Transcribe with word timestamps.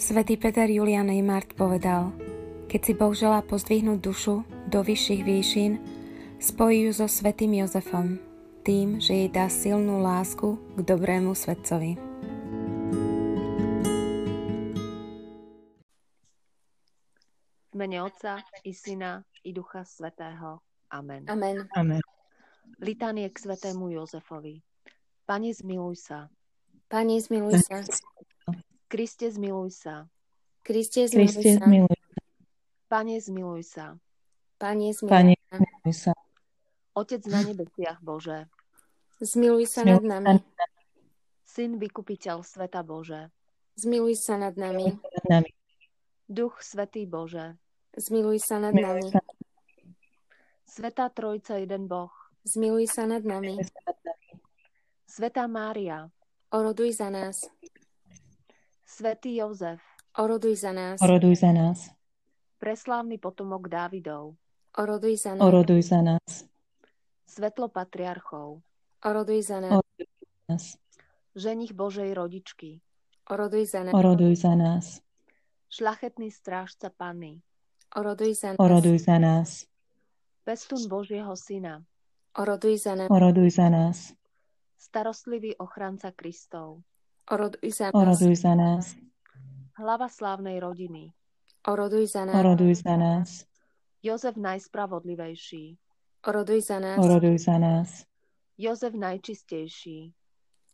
Svetý 0.00 0.40
Peter 0.40 0.64
Julian 0.64 1.12
Neymart 1.12 1.52
povedal, 1.52 2.16
keď 2.72 2.80
si 2.80 2.92
Boh 2.96 3.12
želá 3.12 3.44
pozdvihnúť 3.44 4.00
dušu 4.00 4.48
do 4.72 4.80
vyšších 4.80 5.22
výšin, 5.28 5.76
spojí 6.40 6.88
ju 6.88 6.92
so 6.96 7.04
svetým 7.04 7.52
Jozefom, 7.60 8.16
tým, 8.64 8.96
že 8.96 9.12
jej 9.12 9.28
dá 9.28 9.52
silnú 9.52 10.00
lásku 10.00 10.56
k 10.56 10.78
dobrému 10.88 11.36
svetcovi. 11.36 12.00
V 17.68 17.74
mene 17.76 18.00
Otca 18.00 18.40
i 18.64 18.72
Syna 18.72 19.20
i 19.44 19.52
Ducha 19.52 19.84
Svetého. 19.84 20.64
Amen. 20.96 21.28
Amen. 21.28 21.68
Amen. 21.76 22.00
Litanie 22.80 23.28
k 23.28 23.36
svetému 23.36 23.92
Jozefovi. 23.92 24.64
Pane, 25.28 25.52
zmiluj 25.52 26.08
sa. 26.08 26.32
Pane, 26.88 27.20
zmiluj 27.20 27.68
sa. 27.68 27.84
Kriste, 28.90 29.30
zmiluj 29.30 29.70
sa. 29.70 30.10
Kriste, 30.66 31.06
zmiluj 31.06 31.38
Kriste, 31.38 31.62
sa. 31.62 31.64
zmiluj 31.70 31.94
sa. 31.94 32.18
Pane, 32.90 33.14
zmiluj 33.22 33.62
sa. 33.62 33.86
Pane, 34.58 34.90
zmiluj 34.90 35.14
Pane, 35.14 35.34
sa. 35.38 35.54
zmiluj 35.62 35.94
sa. 35.94 36.12
Otec 36.98 37.22
na 37.30 37.40
nebesiach 37.46 38.02
Bože. 38.02 38.50
Zmiluj 39.22 39.70
sa 39.70 39.86
nad 39.86 40.02
Zmiluj 40.02 40.10
nami. 40.10 40.42
sa 40.42 40.64
Syn 41.46 41.78
vykupiteľ 41.78 42.42
sveta 42.42 42.82
Bože. 42.82 43.30
Zmiluj 43.78 44.18
sa 44.18 44.34
nad 44.42 44.58
nami. 44.58 44.90
nad 44.90 45.26
nami. 45.38 45.50
Duch 46.26 46.58
Svetý 46.58 47.06
Bože. 47.06 47.62
Zmiluj 47.94 48.42
sa 48.42 48.58
nad 48.58 48.74
Zmiluj 48.74 49.06
nami. 49.06 49.10
sa 49.14 49.20
Svetá 50.66 51.06
Trojca 51.14 51.62
jeden 51.62 51.86
Boh. 51.86 52.10
Zmiluj 52.42 52.90
sa 52.90 53.06
nad 53.06 53.22
nami. 53.22 53.54
nad 53.54 53.98
nami. 54.02 54.30
Svetá 55.06 55.46
Mária. 55.46 56.10
Oroduj 56.50 56.90
za 56.98 57.06
nás. 57.06 57.46
Svetý 58.90 59.38
Jozef. 59.38 59.78
Oroduj 60.18 60.66
za 60.66 60.74
nás. 60.74 60.98
Oroduj 60.98 61.46
za 61.46 61.54
nás. 61.54 61.94
Preslávny 62.58 63.22
potomok 63.22 63.70
Dávidov. 63.70 64.34
Oroduj 64.74 65.14
za 65.14 65.38
nás. 65.38 65.46
Oroduj 65.46 65.82
za 65.86 66.02
nás. 66.02 66.30
Svetlo 67.22 67.70
patriarchov. 67.70 68.58
Oroduj 69.06 69.46
za 69.46 69.62
nás. 69.62 69.78
Oroduj 69.78 70.06
za 70.10 70.26
nás. 70.50 70.64
Ženich 71.38 71.70
Božej 71.70 72.10
rodičky. 72.18 72.82
Oroduj 73.30 73.70
za 73.70 73.86
nás. 73.86 73.94
Oroduj 73.94 74.34
za 74.42 74.58
nás. 74.58 74.98
Šlachetný 75.70 76.34
strážca 76.34 76.90
Panny. 76.90 77.38
Oroduj 77.94 78.42
za 78.42 78.58
nás. 78.58 78.58
Oroduj 78.58 78.98
za 79.06 79.22
nás. 79.22 79.70
Pestun 80.42 80.82
Božieho 80.90 81.38
Syna. 81.38 81.86
Oroduj 82.34 82.82
za 82.82 82.98
nás. 82.98 83.06
Oroduj 83.06 83.54
za 83.54 83.70
nás. 83.70 84.18
Starostlivý 84.74 85.54
ochranca 85.62 86.10
Kristov. 86.10 86.82
Oroduj 87.30 87.70
za 87.70 87.84
nás. 87.84 87.94
Oroduj 87.94 88.34
za 88.36 88.54
nás. 88.54 88.84
Hlava 89.78 90.10
slávnej 90.10 90.58
rodiny. 90.58 91.14
Oroduj 91.62 92.10
za 92.10 92.26
nás. 92.26 92.34
Oroduj 92.34 92.74
za 92.82 92.96
nás. 92.98 93.46
Jozef 94.02 94.34
najspravodlivejší. 94.34 95.78
Oroduj 96.26 96.60
za 96.60 96.82
nás. 96.82 96.98
Oroduj 96.98 97.38
za 97.38 97.58
nás. 97.58 98.02
Jozef 98.58 98.94
najčistejší. 98.98 100.10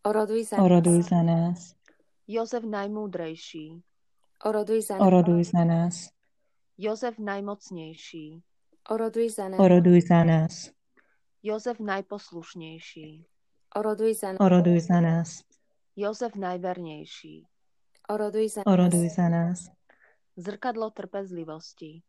Oroduj 0.09 0.45
za 0.49 0.57
nás. 0.57 0.65
Oroduj 0.65 1.01
za 1.03 1.21
nás. 1.23 1.59
Jozef 2.27 2.65
najmúdrejší. 2.65 3.85
Oroduj 4.45 4.81
za 4.83 4.95
nás. 4.97 5.07
Oroduj 5.07 5.43
za 5.45 5.65
nás. 5.65 5.95
Jozef 6.79 7.19
najmocnejší. 7.19 8.43
Oroduj 8.89 9.29
za 9.29 9.49
nás. 9.49 9.61
Oroduj 9.61 10.01
za 10.09 10.25
nás. 10.25 10.73
Jozef 11.43 11.77
najposlušnejší. 11.85 13.29
Oroduj 13.77 14.13
za 14.15 14.33
nás. 14.33 14.41
Oroduj 14.41 14.81
za 14.81 15.01
nás. 15.05 15.45
Jozef 15.97 16.37
najvernejší. 16.37 17.49
Oroduj 18.09 18.49
za 18.49 18.61
nás. 18.61 18.73
Oroduj 18.73 19.09
za 19.09 19.29
nás. 19.29 19.59
Zrkadlo 20.37 20.91
trpezlivosti. 20.91 22.03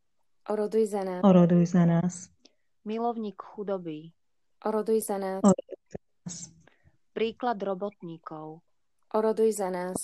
Oroduj 0.49 0.85
za 0.85 1.03
nás. 1.03 1.23
Oroduj 1.23 1.65
za 1.65 1.85
nás. 1.85 2.29
Milovník 2.85 3.41
chudoby. 3.41 4.11
Oroduj 4.65 5.01
za 5.01 5.17
nás. 5.17 5.39
Oroduj 5.39 5.79
za 5.87 5.99
nás. 6.03 6.35
Príklad 7.13 7.63
robotníkov. 7.63 8.59
Oroduj 9.15 9.51
za 9.55 9.71
nás. 9.71 9.95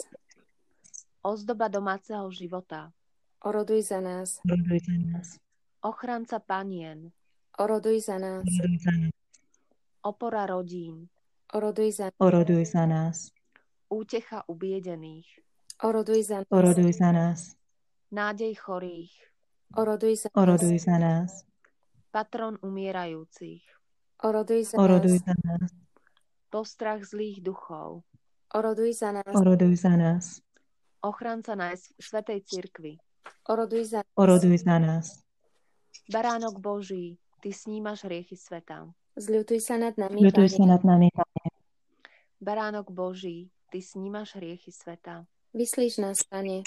Ozdoba 1.20 1.68
domáceho 1.68 2.32
života. 2.32 2.96
Oroduj 3.44 3.84
za 3.84 4.00
nás. 4.00 4.40
Oroduj 4.48 4.80
za 4.80 4.96
nás. 4.96 5.28
Ochranca 5.84 6.40
panien. 6.40 7.12
Oroduj 7.60 8.00
za 8.00 8.16
nás. 8.16 8.48
Oroduj 8.48 8.80
za 8.80 8.92
nás. 8.96 9.12
Opora 10.08 10.48
rodín. 10.48 11.12
Oroduj 11.52 11.92
za 11.92 12.08
nás. 12.08 12.20
Oroduj 12.24 12.64
za 12.66 12.88
nás. 12.88 13.18
Útecha 13.94 14.42
ubiedených. 14.50 15.30
Oroduj 15.86 16.26
za 16.26 16.42
nás. 16.42 16.50
Oroduj 16.50 16.92
za 16.98 17.10
nás. 17.14 17.40
Nádej 18.10 18.58
chorých. 18.58 19.14
Oroduj 19.78 20.26
za 20.26 20.30
nás. 20.34 20.38
Oroduj 20.42 20.78
za 20.82 20.98
nás. 20.98 21.32
Patron 22.10 22.58
umierajúcich. 22.66 23.62
Oroduj 24.26 24.74
za 24.74 24.82
Oroduj 24.82 25.22
nás. 25.22 25.26
za 25.30 25.36
nás. 25.46 25.70
Postrach 26.50 27.06
zlých 27.06 27.46
duchov. 27.46 28.02
Oroduj 28.50 28.98
za 28.98 29.14
nás. 29.14 29.30
Oroduj 29.30 29.78
za 29.78 29.94
nás. 29.94 30.42
Ochranca 31.06 31.54
naj 31.54 31.78
Svetej 32.02 32.42
Cirkvi. 32.50 32.98
Oroduj 33.46 33.94
za 33.94 34.02
nás. 34.02 34.14
Oroduj 34.18 34.58
za 34.58 34.78
nás. 34.82 35.06
Baránok 36.10 36.58
Boží, 36.58 37.22
Ty 37.46 37.54
snímaš 37.54 38.10
hriechy 38.10 38.34
sveta. 38.40 38.90
Zľutuj 39.14 39.62
sa 39.62 39.78
nad 39.78 39.94
nami, 40.02 40.26
Ľutuj 40.26 40.50
sa 40.50 40.66
nad 40.66 40.82
nami, 40.82 41.14
Pane. 41.14 41.54
Baránok 42.42 42.90
Boží, 42.90 43.53
Ty 43.74 43.82
snímaš 43.82 44.38
hriechy 44.38 44.70
sveta. 44.70 45.26
Vyslíš 45.50 45.98
nás, 45.98 46.22
Pane. 46.30 46.62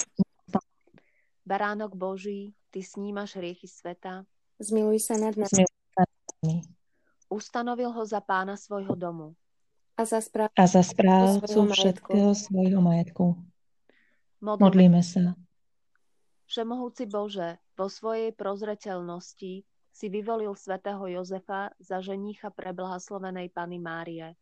Baránok 1.46 1.94
Boží, 1.94 2.58
Ty 2.74 2.82
snímaš 2.82 3.38
hriechy 3.38 3.70
sveta. 3.70 4.26
Zmiluj 4.58 5.06
sa 5.06 5.14
nad 5.14 5.38
nami. 5.38 6.66
Ustanovil 7.30 7.94
ho 7.94 8.02
za 8.02 8.18
pána 8.18 8.58
svojho 8.58 8.98
domu. 8.98 9.38
a 9.94 10.02
za 10.02 10.18
správu 10.18 10.50
A 10.58 10.66
za 10.66 10.82
správcu 10.82 11.70
všetkého 11.70 12.34
svojho 12.34 12.82
majetku. 12.82 13.38
Modlíme. 14.42 14.66
Modlíme 14.66 15.02
sa. 15.06 15.38
Všemohúci 16.50 17.06
Bože, 17.06 17.62
vo 17.78 17.86
svojej 17.86 18.34
prozreteľnosti 18.34 19.62
si 19.94 20.06
vyvolil 20.10 20.58
svätého 20.58 21.06
Jozefa 21.06 21.70
za 21.78 22.02
ženícha 22.02 22.50
pre 22.50 22.74
blahoslovenej 22.74 23.54
Pany 23.54 23.78
Márie. 23.78 24.34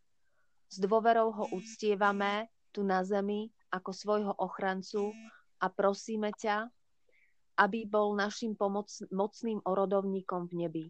S 0.72 0.80
dôverou 0.80 1.28
ho 1.28 1.44
uctievame 1.52 2.48
tu 2.74 2.82
na 2.82 3.06
zemi 3.06 3.54
ako 3.70 3.94
svojho 3.94 4.34
ochrancu 4.34 5.14
a 5.62 5.70
prosíme 5.70 6.34
ťa, 6.34 6.66
aby 7.62 7.86
bol 7.86 8.18
našim 8.18 8.58
pomoc, 8.58 8.90
mocným 9.14 9.62
orodovníkom 9.62 10.50
v 10.50 10.54
nebi. 10.66 10.84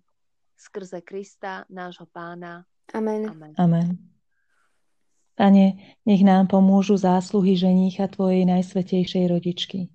Skrze 0.56 1.04
Krista, 1.04 1.68
nášho 1.68 2.08
pána. 2.08 2.64
Amen. 2.96 3.28
Amen. 3.28 3.52
Amen. 3.60 3.88
Pane, 5.34 5.98
nech 6.06 6.22
nám 6.22 6.46
pomôžu 6.46 6.94
zásluhy 6.94 7.58
ženícha 7.58 8.06
Tvojej 8.06 8.46
najsvetejšej 8.46 9.24
rodičky. 9.28 9.90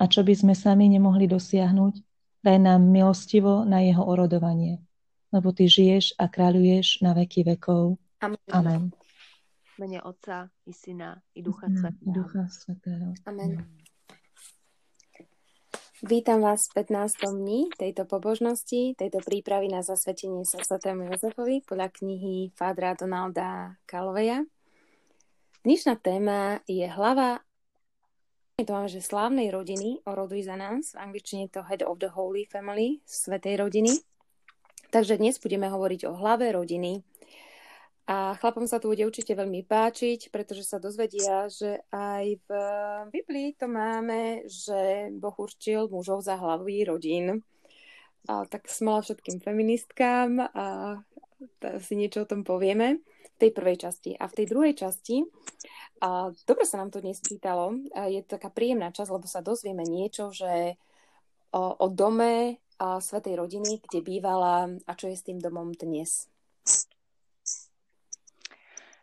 A 0.00 0.08
čo 0.08 0.24
by 0.24 0.32
sme 0.32 0.54
sami 0.56 0.88
nemohli 0.88 1.28
dosiahnuť, 1.28 1.94
daj 2.40 2.58
nám 2.58 2.88
milostivo 2.88 3.68
na 3.68 3.84
jeho 3.84 4.00
orodovanie. 4.00 4.80
Lebo 5.30 5.52
Ty 5.52 5.68
žiješ 5.68 6.16
a 6.16 6.32
kráľuješ 6.32 7.04
na 7.04 7.12
veky 7.12 7.44
vekov. 7.44 8.00
Amen. 8.24 8.40
Amen. 8.50 8.82
Mene 9.80 10.04
Otca 10.04 10.44
i 10.68 10.76
Syna 10.76 11.16
i 11.32 11.40
Ducha 11.40 11.72
Svetého. 11.72 12.12
Ducha 12.12 12.44
Svetého. 12.52 13.16
Amen. 13.24 13.64
Vítam 16.04 16.44
vás 16.44 16.68
v 16.68 16.84
15. 16.84 17.40
dni 17.40 17.72
tejto 17.80 18.04
pobožnosti, 18.04 18.92
tejto 18.92 19.24
prípravy 19.24 19.72
na 19.72 19.80
zasvetenie 19.80 20.44
sa 20.44 20.60
svätému 20.60 21.08
Jozefovi 21.08 21.64
podľa 21.64 21.96
knihy 21.96 22.52
Fádra 22.52 22.92
Donalda 22.92 23.80
Calveja. 23.88 24.44
Dnešná 25.64 25.96
téma 25.96 26.60
je 26.68 26.84
hlava 26.84 27.40
to 28.60 28.76
máme, 28.76 28.92
že 28.92 29.00
slávnej 29.00 29.48
rodiny, 29.48 30.04
oroduj 30.04 30.44
za 30.44 30.52
nás, 30.60 30.92
v 30.92 31.00
angličtine 31.00 31.48
je 31.48 31.56
to 31.56 31.64
Head 31.64 31.80
of 31.80 31.96
the 31.96 32.12
Holy 32.12 32.44
Family, 32.44 33.00
svetej 33.08 33.56
rodiny. 33.56 33.96
Takže 34.92 35.16
dnes 35.16 35.40
budeme 35.40 35.72
hovoriť 35.72 36.04
o 36.04 36.12
hlave 36.12 36.52
rodiny. 36.52 37.00
A 38.10 38.34
chlapom 38.42 38.66
sa 38.66 38.82
to 38.82 38.90
bude 38.90 39.06
určite 39.06 39.38
veľmi 39.38 39.62
páčiť, 39.70 40.34
pretože 40.34 40.66
sa 40.66 40.82
dozvedia, 40.82 41.46
že 41.46 41.78
aj 41.94 42.42
v 42.42 42.50
Biblii 43.14 43.54
to 43.54 43.70
máme, 43.70 44.50
že 44.50 45.14
Boh 45.14 45.38
určil 45.38 45.86
mužov 45.86 46.26
za 46.26 46.34
hlavy 46.34 46.90
rodín. 46.90 47.46
A 48.26 48.42
tak 48.50 48.66
smala 48.66 49.06
všetkým 49.06 49.38
feministkám 49.38 50.42
a 50.42 50.98
si 51.78 51.94
niečo 51.94 52.26
o 52.26 52.30
tom 52.30 52.42
povieme 52.42 52.98
v 52.98 53.36
tej 53.38 53.54
prvej 53.54 53.86
časti. 53.86 54.18
A 54.18 54.26
v 54.26 54.36
tej 54.42 54.46
druhej 54.50 54.74
časti, 54.74 55.22
a 56.02 56.34
dobre 56.34 56.66
sa 56.66 56.82
nám 56.82 56.90
to 56.90 56.98
dnes 56.98 57.22
čítalo, 57.22 57.78
je 57.94 58.26
to 58.26 58.42
taká 58.42 58.50
príjemná 58.50 58.90
časť, 58.90 59.06
lebo 59.14 59.30
sa 59.30 59.38
dozvieme 59.38 59.86
niečo, 59.86 60.34
že 60.34 60.74
o, 61.54 61.62
o 61.78 61.86
dome 61.86 62.58
a 62.82 62.98
svetej 62.98 63.38
rodiny, 63.38 63.78
kde 63.86 64.02
bývala 64.02 64.66
a 64.66 64.92
čo 64.98 65.06
je 65.06 65.14
s 65.14 65.22
tým 65.22 65.38
domom 65.38 65.70
dnes. 65.78 66.26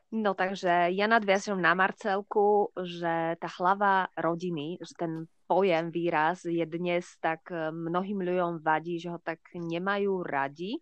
No 0.08 0.32
takže 0.32 0.88
ja 0.96 1.04
nadviažem 1.04 1.60
na 1.60 1.76
Marcelku, 1.76 2.72
že 2.80 3.36
tá 3.44 3.50
hlava 3.60 4.08
rodiny, 4.16 4.80
že 4.80 4.96
ten 4.96 5.28
pojem, 5.48 5.92
výraz 5.92 6.48
je 6.48 6.64
dnes 6.64 7.04
tak 7.20 7.52
e, 7.52 7.76
mnohým 7.76 8.24
ľuďom 8.24 8.64
vadí, 8.64 9.04
že 9.04 9.12
ho 9.12 9.20
tak 9.20 9.44
nemajú 9.52 10.24
radi. 10.24 10.80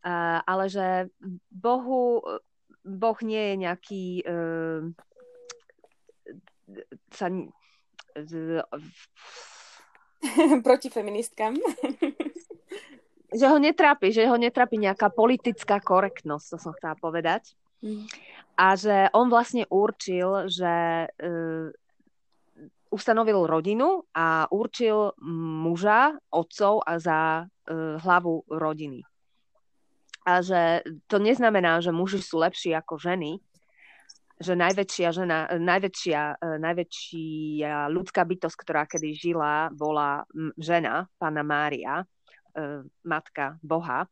Ale 0.00 0.72
že 0.72 1.12
Bohu, 1.52 2.24
Boh 2.80 3.18
nie 3.20 3.52
je 3.52 3.54
nejaký 3.60 4.04
uh, 4.24 4.80
sa, 7.12 7.28
proti 10.66 10.88
feministkám. 10.88 11.60
že 13.30 13.46
ho 13.46 13.58
netrápi, 13.60 14.10
že 14.10 14.26
ho 14.26 14.36
netrápi 14.40 14.80
nejaká 14.80 15.12
politická 15.12 15.78
korektnosť, 15.78 16.46
to 16.50 16.56
som 16.58 16.72
chcela 16.74 16.98
povedať. 16.98 17.54
A 18.60 18.76
že 18.76 19.08
on 19.16 19.32
vlastne 19.32 19.64
určil, 19.72 20.52
že 20.52 21.08
uh, 21.08 21.72
ustanovil 22.92 23.48
rodinu 23.48 24.04
a 24.12 24.44
určil 24.52 25.16
muža, 25.64 26.20
otcov 26.28 26.84
a 26.84 27.00
za 27.00 27.20
uh, 27.44 27.96
hlavu 28.04 28.44
rodiny. 28.52 29.00
A 30.28 30.44
že 30.44 30.84
to 31.08 31.16
neznamená, 31.16 31.80
že 31.80 31.88
muži 31.88 32.20
sú 32.20 32.44
lepší 32.44 32.76
ako 32.76 33.00
ženy, 33.00 33.40
že 34.40 34.52
najväčšia 34.56 35.08
žena, 35.16 35.48
najväčšia, 35.56 36.20
uh, 36.36 36.56
najväčšia 36.60 37.88
ľudská 37.88 38.28
bytosť, 38.28 38.56
ktorá 38.60 38.84
kedy 38.84 39.16
žila, 39.16 39.72
bola 39.72 40.28
žena, 40.60 41.08
pána 41.16 41.40
Mária, 41.40 42.04
matka 43.06 43.56
Boha, 43.62 44.10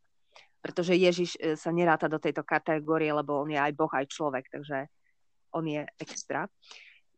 pretože 0.69 0.93
Ježiš 0.93 1.41
sa 1.57 1.73
neráta 1.73 2.13
do 2.13 2.21
tejto 2.21 2.45
kategórie, 2.45 3.09
lebo 3.09 3.41
on 3.41 3.49
je 3.49 3.57
aj 3.57 3.73
Boh, 3.73 3.89
aj 3.89 4.05
človek, 4.13 4.53
takže 4.53 4.85
on 5.57 5.65
je 5.65 5.81
extra. 5.97 6.45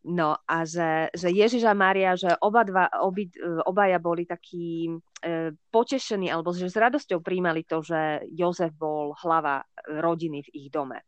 No 0.06 0.38
a 0.48 0.64
že, 0.64 1.12
že 1.12 1.28
Ježiš 1.28 1.66
a 1.66 1.76
Mária, 1.76 2.16
že 2.16 2.32
oba 2.40 2.64
dva, 2.64 2.88
obi, 3.04 3.28
obaja 3.68 4.00
boli 4.00 4.24
takí 4.24 4.88
e, 4.88 4.96
potešení, 5.68 6.32
alebo 6.32 6.56
že 6.56 6.72
s 6.72 6.78
radosťou 6.78 7.20
príjmali 7.20 7.68
to, 7.68 7.84
že 7.84 8.24
Jozef 8.32 8.72
bol 8.72 9.12
hlava 9.20 9.60
rodiny 9.84 10.40
v 10.46 10.52
ich 10.56 10.68
dome. 10.72 11.04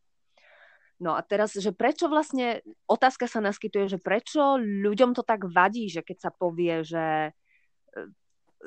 No 1.01 1.17
a 1.17 1.25
teraz, 1.25 1.57
že 1.57 1.73
prečo 1.73 2.05
vlastne, 2.13 2.61
otázka 2.85 3.25
sa 3.25 3.41
naskytuje, 3.41 3.97
že 3.97 3.99
prečo 3.99 4.61
ľuďom 4.61 5.17
to 5.17 5.25
tak 5.25 5.49
vadí, 5.49 5.89
že 5.89 6.05
keď 6.05 6.29
sa 6.29 6.31
povie, 6.35 6.85
že 6.85 7.31
e, 7.31 7.31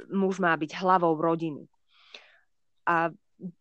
muž 0.09 0.41
má 0.41 0.57
byť 0.57 0.73
hlavou 0.81 1.13
rodiny. 1.21 1.69
A 2.89 3.13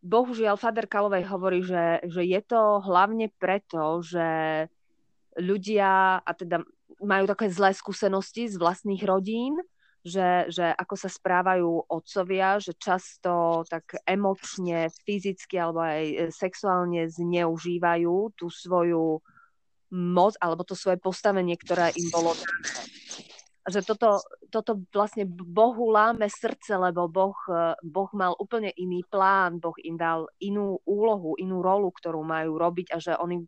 bohužiaľ, 0.02 0.60
Fader 0.60 0.86
Kalovej 0.86 1.24
hovorí, 1.28 1.60
že, 1.64 2.04
že 2.06 2.22
je 2.24 2.40
to 2.44 2.80
hlavne 2.84 3.30
preto, 3.36 4.04
že 4.04 4.28
ľudia 5.38 6.22
a 6.22 6.30
teda 6.34 6.62
majú 7.02 7.24
také 7.26 7.50
zlé 7.50 7.74
skúsenosti 7.74 8.46
z 8.46 8.56
vlastných 8.56 9.02
rodín, 9.02 9.58
že, 10.04 10.52
že 10.52 10.68
ako 10.68 10.94
sa 11.00 11.08
správajú 11.08 11.88
otcovia, 11.88 12.60
že 12.60 12.76
často 12.76 13.64
tak 13.64 13.96
emočne, 14.04 14.92
fyzicky 15.08 15.56
alebo 15.56 15.80
aj 15.80 16.02
e, 16.04 16.14
sexuálne 16.28 17.08
zneužívajú 17.08 18.36
tú 18.36 18.52
svoju 18.52 19.24
moc 19.94 20.34
alebo 20.44 20.62
to 20.66 20.76
svoje 20.76 21.00
postavenie, 21.00 21.56
ktoré 21.56 21.88
im 21.96 22.08
bolo 22.12 22.36
dané. 22.36 22.68
A 23.64 23.72
že 23.72 23.80
toto, 23.80 24.20
toto 24.52 24.84
vlastne 24.92 25.24
Bohu 25.24 25.88
láme 25.88 26.28
srdce, 26.28 26.76
lebo 26.76 27.08
boh, 27.08 27.36
e, 27.48 27.72
boh 27.80 28.10
mal 28.12 28.36
úplne 28.36 28.68
iný 28.76 29.00
plán, 29.08 29.56
Boh 29.56 29.72
im 29.80 29.96
dal 29.96 30.28
inú 30.44 30.84
úlohu, 30.84 31.32
inú 31.40 31.64
rolu, 31.64 31.88
ktorú 31.88 32.20
majú 32.20 32.60
robiť 32.60 32.92
a 32.92 33.00
že 33.00 33.16
on 33.16 33.32
im 33.32 33.44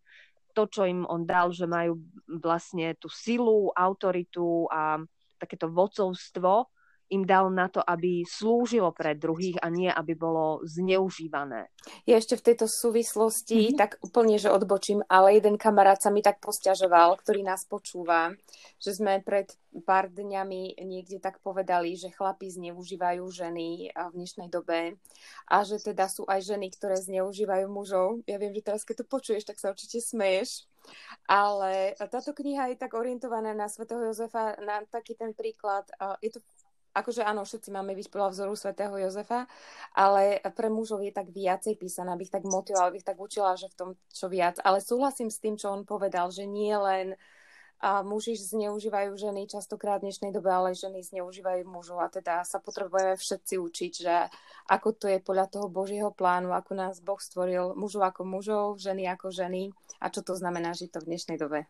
to, 0.56 0.64
čo 0.72 0.88
im 0.88 1.04
on 1.04 1.28
dal, 1.28 1.52
že 1.52 1.68
majú 1.68 2.00
vlastne 2.40 2.96
tú 2.96 3.12
silu, 3.12 3.68
autoritu 3.76 4.64
a 4.72 4.96
takéto 5.36 5.68
vodcovstvo, 5.68 6.72
im 7.11 7.23
dal 7.23 7.50
na 7.55 7.70
to, 7.70 7.79
aby 7.82 8.26
slúžilo 8.26 8.91
pre 8.91 9.14
druhých 9.14 9.62
a 9.62 9.70
nie, 9.70 9.87
aby 9.87 10.19
bolo 10.19 10.62
zneužívané. 10.67 11.70
Ja 12.03 12.19
ešte 12.19 12.35
v 12.35 12.47
tejto 12.53 12.67
súvislosti 12.67 13.70
mm-hmm. 13.70 13.79
tak 13.79 14.03
úplne, 14.03 14.37
že 14.43 14.50
odbočím, 14.50 15.06
ale 15.06 15.38
jeden 15.38 15.55
kamarát 15.55 16.03
sa 16.03 16.11
mi 16.11 16.20
tak 16.20 16.43
posťažoval, 16.43 17.19
ktorý 17.23 17.47
nás 17.47 17.62
počúva, 17.70 18.35
že 18.82 18.94
sme 18.94 19.23
pred 19.23 19.50
pár 19.85 20.08
dňami 20.08 20.81
niekde 20.82 21.20
tak 21.20 21.38
povedali, 21.44 21.94
že 22.00 22.08
chlapí 22.08 22.49
zneužívajú 22.49 23.23
ženy 23.29 23.93
v 23.93 24.12
dnešnej 24.17 24.49
dobe 24.49 24.97
a 25.53 25.56
že 25.69 25.76
teda 25.79 26.08
sú 26.08 26.25
aj 26.25 26.43
ženy, 26.49 26.73
ktoré 26.73 26.97
zneužívajú 26.97 27.69
mužov. 27.69 28.25
Ja 28.25 28.41
viem, 28.41 28.56
že 28.56 28.64
teraz 28.64 28.88
keď 28.88 29.05
to 29.05 29.11
počuješ, 29.12 29.44
tak 29.44 29.61
sa 29.61 29.70
určite 29.70 30.00
smeješ. 30.00 30.64
Ale 31.26 31.99
táto 31.99 32.31
kniha 32.31 32.70
je 32.70 32.79
tak 32.79 32.94
orientovaná 32.94 33.50
na 33.53 33.67
svätého 33.67 34.06
Jozefa, 34.06 34.55
na 34.62 34.87
taký 34.87 35.19
ten 35.19 35.35
príklad. 35.35 35.82
Je 36.23 36.31
to 36.31 36.41
akože 36.96 37.20
áno, 37.20 37.44
všetci 37.44 37.69
máme 37.69 37.93
byť 37.93 38.08
podľa 38.08 38.28
vzoru 38.32 38.54
svätého 38.56 38.96
Jozefa, 38.96 39.44
ale 39.93 40.40
pre 40.56 40.72
mužov 40.72 41.04
je 41.04 41.12
tak 41.12 41.28
viacej 41.28 41.76
písaná, 41.76 42.16
abych 42.16 42.32
tak 42.32 42.48
motivovala, 42.48 42.96
abych 42.96 43.04
tak 43.04 43.20
učila, 43.20 43.60
že 43.60 43.69
v 43.69 43.76
tom 43.76 43.90
čo 44.08 44.32
viac. 44.32 44.56
Ale 44.64 44.81
súhlasím 44.81 45.28
s 45.28 45.38
tým, 45.38 45.60
čo 45.60 45.69
on 45.69 45.84
povedal, 45.84 46.32
že 46.32 46.48
nie 46.48 46.72
len 46.72 47.20
a 47.76 48.00
muži 48.00 48.40
zneužívajú 48.40 49.12
ženy 49.20 49.52
častokrát 49.52 50.00
v 50.00 50.08
dnešnej 50.08 50.32
dobe, 50.32 50.48
ale 50.48 50.72
ženy 50.72 51.04
zneužívajú 51.04 51.69
mužov 51.69 52.00
a 52.00 52.08
teda 52.08 52.40
sa 52.48 52.56
potrebujeme 52.56 53.20
všetci 53.20 53.54
učiť, 53.60 53.93
že 54.00 54.32
ako 54.72 54.96
to 54.96 55.06
je 55.12 55.20
podľa 55.20 55.52
toho 55.52 55.69
Božieho 55.69 56.08
plánu, 56.08 56.56
ako 56.56 56.72
nás 56.72 57.04
Boh 57.04 57.20
stvoril 57.20 57.76
mužov 57.76 58.08
ako 58.08 58.25
mužov, 58.25 58.81
ženy 58.81 59.04
ako 59.12 59.28
ženy 59.28 59.76
a 60.00 60.08
čo 60.08 60.25
to 60.25 60.32
znamená 60.32 60.72
žiť 60.72 60.88
to 60.88 60.98
v 61.04 61.08
dnešnej 61.12 61.37
dobe. 61.37 61.69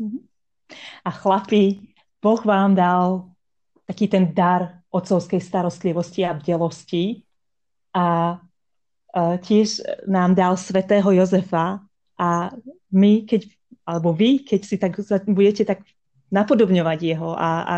Mhm. 0.00 0.18
A 1.04 1.10
chlapi, 1.12 1.89
Boh 2.20 2.40
vám 2.44 2.76
dal 2.76 3.32
taký 3.88 4.06
ten 4.06 4.30
dar 4.30 4.84
otcovskej 4.92 5.40
starostlivosti 5.40 6.22
a 6.22 6.36
bdelosti 6.36 7.24
a 7.96 8.38
tiež 9.16 9.82
nám 10.06 10.38
dal 10.38 10.54
svetého 10.54 11.10
Jozefa 11.10 11.82
a 12.14 12.54
my, 12.94 13.26
keď, 13.26 13.50
alebo 13.82 14.14
vy, 14.14 14.46
keď 14.46 14.60
si 14.62 14.76
tak 14.78 14.94
budete 15.26 15.66
tak 15.66 15.82
napodobňovať 16.30 16.98
jeho 17.02 17.34
a, 17.34 17.50
a 17.66 17.76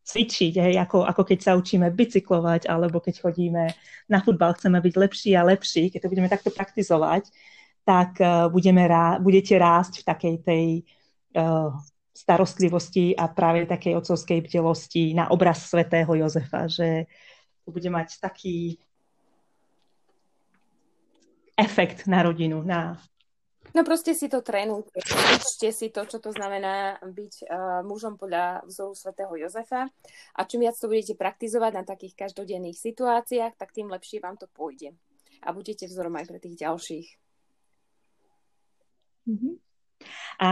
cvičiť, 0.00 0.54
hej, 0.58 0.74
ako, 0.80 1.04
ako 1.04 1.22
keď 1.28 1.38
sa 1.44 1.52
učíme 1.54 1.92
bicyklovať, 1.92 2.66
alebo 2.66 2.98
keď 2.98 3.20
chodíme 3.20 3.64
na 4.08 4.18
futbal, 4.24 4.56
chceme 4.56 4.80
byť 4.80 4.94
lepší 4.96 5.30
a 5.36 5.46
lepší, 5.46 5.92
keď 5.92 6.00
to 6.02 6.10
budeme 6.10 6.28
takto 6.32 6.50
praktizovať, 6.50 7.28
tak 7.84 8.16
uh, 8.18 8.48
budeme 8.48 8.88
rá, 8.88 9.20
budete 9.20 9.54
rásť 9.60 10.02
v 10.02 10.08
takej 10.08 10.34
tej 10.42 10.66
uh, 11.36 11.70
starostlivosti 12.10 13.14
a 13.14 13.30
práve 13.30 13.66
takej 13.66 13.96
otcovskej 13.96 14.42
bdelosti 14.44 15.14
na 15.14 15.30
obraz 15.30 15.70
svätého 15.70 16.10
Jozefa, 16.14 16.66
že 16.66 17.06
to 17.64 17.70
bude 17.70 17.86
mať 17.86 18.18
taký 18.18 18.76
efekt 21.54 22.08
na 22.10 22.24
rodinu, 22.24 22.64
na 22.64 22.98
No 23.70 23.86
proste 23.86 24.18
si 24.18 24.26
to 24.26 24.42
trénujte. 24.42 24.98
Učte 25.38 25.70
si 25.70 25.94
to, 25.94 26.02
čo 26.02 26.18
to 26.18 26.34
znamená 26.34 26.98
byť 27.06 27.34
uh, 27.46 27.46
mužom 27.86 28.18
podľa 28.18 28.66
vzoru 28.66 28.98
svätého 28.98 29.30
Jozefa. 29.38 29.86
A 30.34 30.40
čím 30.42 30.66
viac 30.66 30.74
to 30.74 30.90
budete 30.90 31.14
praktizovať 31.14 31.72
na 31.78 31.84
takých 31.86 32.18
každodenných 32.18 32.74
situáciách, 32.74 33.54
tak 33.54 33.70
tým 33.70 33.86
lepšie 33.86 34.18
vám 34.18 34.34
to 34.42 34.50
pôjde. 34.50 34.98
A 35.46 35.54
budete 35.54 35.86
vzorom 35.86 36.18
aj 36.18 36.26
pre 36.26 36.38
tých 36.42 36.58
ďalších. 36.58 37.08
Mm-hmm. 39.30 39.54
A 40.42 40.50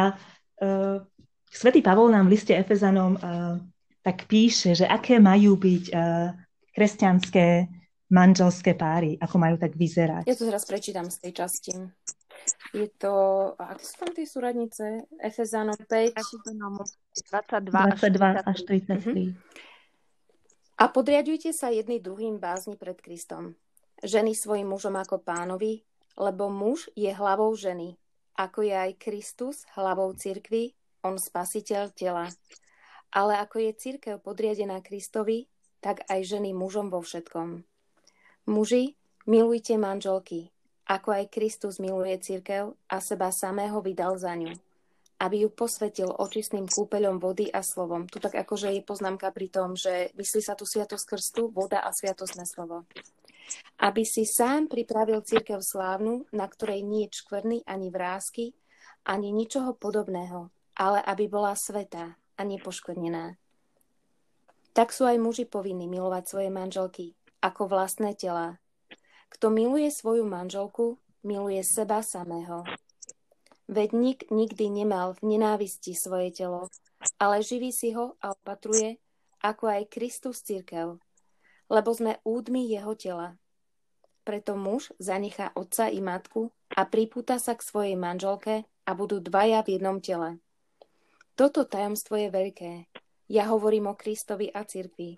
uh, 0.62 1.02
Svetý 1.48 1.80
Pavol 1.80 2.12
nám 2.12 2.28
v 2.28 2.36
liste 2.36 2.52
Efezanom 2.54 3.16
uh, 3.18 3.56
tak 4.04 4.28
píše, 4.30 4.72
že 4.76 4.86
aké 4.86 5.20
majú 5.20 5.56
byť 5.56 5.84
uh, 5.90 6.32
kresťanské 6.72 7.66
manželské 8.08 8.72
páry, 8.72 9.20
ako 9.20 9.36
majú 9.36 9.56
tak 9.60 9.76
vyzerať. 9.76 10.24
Ja 10.24 10.36
to 10.36 10.48
teraz 10.48 10.64
prečítam 10.64 11.12
z 11.12 11.28
tej 11.28 11.32
časti. 11.44 11.72
Je 12.72 12.88
to, 12.96 13.12
aké 13.60 13.84
sú 13.84 13.94
tam 14.00 14.10
tie 14.16 14.24
súradnice? 14.24 14.84
Efezanom 15.20 15.76
5. 15.76 16.16
22, 17.28 17.68
22 17.68 18.48
až 18.48 18.58
33. 18.64 18.88
Uh-huh. 18.94 19.28
A 20.78 20.84
podriadujte 20.88 21.50
sa 21.50 21.68
jedný 21.74 21.98
druhým 21.98 22.38
bázni 22.38 22.78
pred 22.78 22.96
Kristom. 23.02 23.58
Ženy 24.00 24.32
svojim 24.38 24.70
mužom 24.70 24.94
ako 24.94 25.20
pánovi, 25.20 25.82
lebo 26.14 26.46
muž 26.48 26.86
je 26.94 27.10
hlavou 27.10 27.50
ženy, 27.58 27.98
ako 28.38 28.62
je 28.62 28.74
aj 28.74 28.92
Kristus 29.02 29.66
hlavou 29.74 30.14
cirkvy, 30.14 30.77
on 31.02 31.16
spasiteľ 31.20 31.94
tela. 31.94 32.26
Ale 33.14 33.40
ako 33.40 33.64
je 33.64 33.78
církev 33.78 34.20
podriadená 34.20 34.84
Kristovi, 34.84 35.48
tak 35.80 36.04
aj 36.10 36.20
ženy 36.26 36.52
mužom 36.52 36.90
vo 36.92 37.00
všetkom. 37.00 37.64
Muži, 38.48 38.96
milujte 39.28 39.76
manželky, 39.76 40.52
ako 40.88 41.12
aj 41.12 41.32
Kristus 41.32 41.76
miluje 41.78 42.16
církev 42.16 42.72
a 42.88 42.96
seba 43.04 43.28
samého 43.28 43.78
vydal 43.84 44.16
za 44.16 44.32
ňu, 44.32 44.56
aby 45.20 45.44
ju 45.44 45.48
posvetil 45.52 46.08
očistným 46.08 46.64
kúpeľom 46.64 47.20
vody 47.20 47.52
a 47.52 47.60
slovom. 47.60 48.08
Tu 48.08 48.18
tak 48.18 48.34
akože 48.34 48.72
je 48.72 48.82
poznámka 48.82 49.28
pri 49.30 49.52
tom, 49.52 49.76
že 49.76 50.10
myslí 50.16 50.40
sa 50.40 50.56
tu 50.56 50.64
sviatosť 50.64 51.04
krstu, 51.04 51.42
voda 51.52 51.84
a 51.84 51.92
sviatosné 51.92 52.48
slovo. 52.48 52.88
Aby 53.80 54.04
si 54.04 54.28
sám 54.28 54.68
pripravil 54.68 55.24
církev 55.24 55.60
slávnu, 55.60 56.28
na 56.36 56.44
ktorej 56.48 56.84
nie 56.84 57.08
je 57.08 57.20
čkvrny 57.20 57.64
ani 57.64 57.88
vrázky, 57.88 58.52
ani 59.08 59.32
ničoho 59.32 59.72
podobného, 59.76 60.52
ale 60.78 61.02
aby 61.02 61.26
bola 61.26 61.58
svetá 61.58 62.14
a 62.38 62.40
nepoškvrnená. 62.46 63.34
Tak 64.72 64.94
sú 64.94 65.10
aj 65.10 65.18
muži 65.18 65.44
povinní 65.44 65.90
milovať 65.90 66.24
svoje 66.30 66.50
manželky 66.54 67.18
ako 67.42 67.66
vlastné 67.66 68.14
tela. 68.14 68.62
Kto 69.28 69.50
miluje 69.50 69.90
svoju 69.90 70.22
manželku, 70.22 71.02
miluje 71.26 71.60
seba 71.66 72.00
samého. 72.00 72.62
Veď 73.68 73.92
nik 73.92 74.20
nikdy 74.32 74.72
nemal 74.72 75.18
v 75.18 75.36
nenávisti 75.36 75.92
svoje 75.92 76.32
telo, 76.32 76.72
ale 77.20 77.44
živí 77.44 77.74
si 77.74 77.92
ho 77.92 78.16
a 78.22 78.32
opatruje, 78.32 78.96
ako 79.44 79.68
aj 79.68 79.92
Kristus 79.92 80.40
církev, 80.40 80.96
lebo 81.68 81.90
sme 81.92 82.22
údmi 82.24 82.64
jeho 82.70 82.96
tela. 82.96 83.36
Preto 84.24 84.56
muž 84.56 84.92
zanechá 84.96 85.52
otca 85.52 85.92
i 85.92 86.00
matku 86.00 86.48
a 86.72 86.84
pripúta 86.88 87.36
sa 87.36 87.56
k 87.56 87.64
svojej 87.64 87.96
manželke 87.96 88.64
a 88.88 88.90
budú 88.96 89.20
dvaja 89.20 89.60
v 89.64 89.76
jednom 89.76 90.00
tele. 90.00 90.40
Toto 91.38 91.62
tajomstvo 91.62 92.18
je 92.18 92.34
veľké. 92.34 92.90
Ja 93.30 93.46
hovorím 93.54 93.86
o 93.86 93.94
Kristovi 93.94 94.50
a 94.50 94.66
cirkvi. 94.66 95.14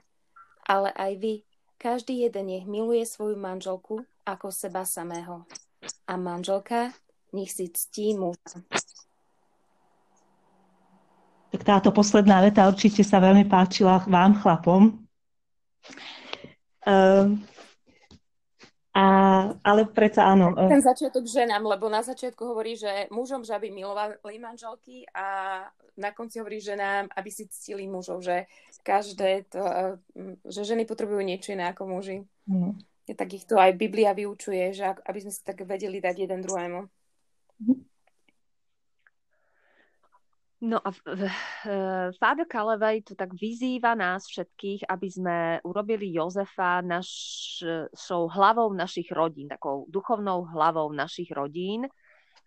Ale 0.69 0.93
aj 0.93 1.13
vy, 1.17 1.35
každý 1.81 2.29
jeden 2.29 2.53
nech 2.53 2.69
miluje 2.69 3.09
svoju 3.09 3.41
manželku 3.41 4.05
ako 4.29 4.53
seba 4.53 4.85
samého. 4.85 5.49
A 6.05 6.21
manželka 6.21 6.93
nech 7.33 7.49
si 7.49 7.73
ctí 7.73 8.13
muža. 8.13 8.61
Tak 11.57 11.65
táto 11.65 11.89
posledná 11.89 12.45
veta 12.45 12.69
určite 12.69 13.01
sa 13.01 13.17
veľmi 13.17 13.49
páčila 13.49 14.05
vám, 14.05 14.37
chlapom. 14.45 15.01
Uh, 16.85 17.33
a, 18.91 19.05
ale 19.63 19.87
predsa 19.87 20.27
áno. 20.27 20.51
E, 20.51 20.67
Ten 20.67 20.83
začiatok 20.83 21.23
ženám, 21.23 21.63
lebo 21.63 21.87
na 21.87 22.03
začiatku 22.03 22.43
hovorí, 22.43 22.75
že 22.75 23.07
mužom, 23.15 23.47
že 23.47 23.55
aby 23.55 23.71
milovali 23.71 24.37
manželky 24.43 25.07
a 25.15 25.63
na 25.95 26.11
konci 26.11 26.43
hovorí 26.43 26.59
ženám, 26.59 27.07
aby 27.15 27.31
si 27.31 27.47
ctili 27.47 27.87
mužov, 27.87 28.27
že 28.27 28.51
každé 28.83 29.47
to, 29.47 29.63
e, 29.63 29.91
že 30.43 30.67
ženy 30.67 30.91
potrebujú 30.91 31.23
niečo 31.23 31.55
iné 31.55 31.71
ako 31.71 31.87
muži. 31.87 32.27
Mm. 32.51 32.83
Tak 33.11 33.31
ich 33.31 33.47
to 33.47 33.59
aj 33.59 33.79
Biblia 33.79 34.15
vyučuje, 34.15 34.75
že 34.75 34.87
aby 34.87 35.19
sme 35.23 35.33
si 35.35 35.43
tak 35.43 35.63
vedeli 35.67 36.03
dať 36.03 36.27
jeden 36.27 36.43
druhému. 36.43 36.81
No 40.61 40.77
a 40.77 40.93
Fábio 42.21 42.45
Kalevej 42.45 43.01
tu 43.09 43.17
tak 43.17 43.33
vyzýva 43.33 43.97
nás 43.97 44.29
všetkých, 44.29 44.93
aby 44.93 45.09
sme 45.09 45.37
urobili 45.65 46.13
Jozefa 46.13 46.85
našou 46.85 48.29
hlavou 48.29 48.69
našich 48.77 49.09
rodín, 49.09 49.49
takou 49.49 49.89
duchovnou 49.89 50.45
hlavou 50.53 50.93
našich 50.93 51.33
rodín. 51.33 51.89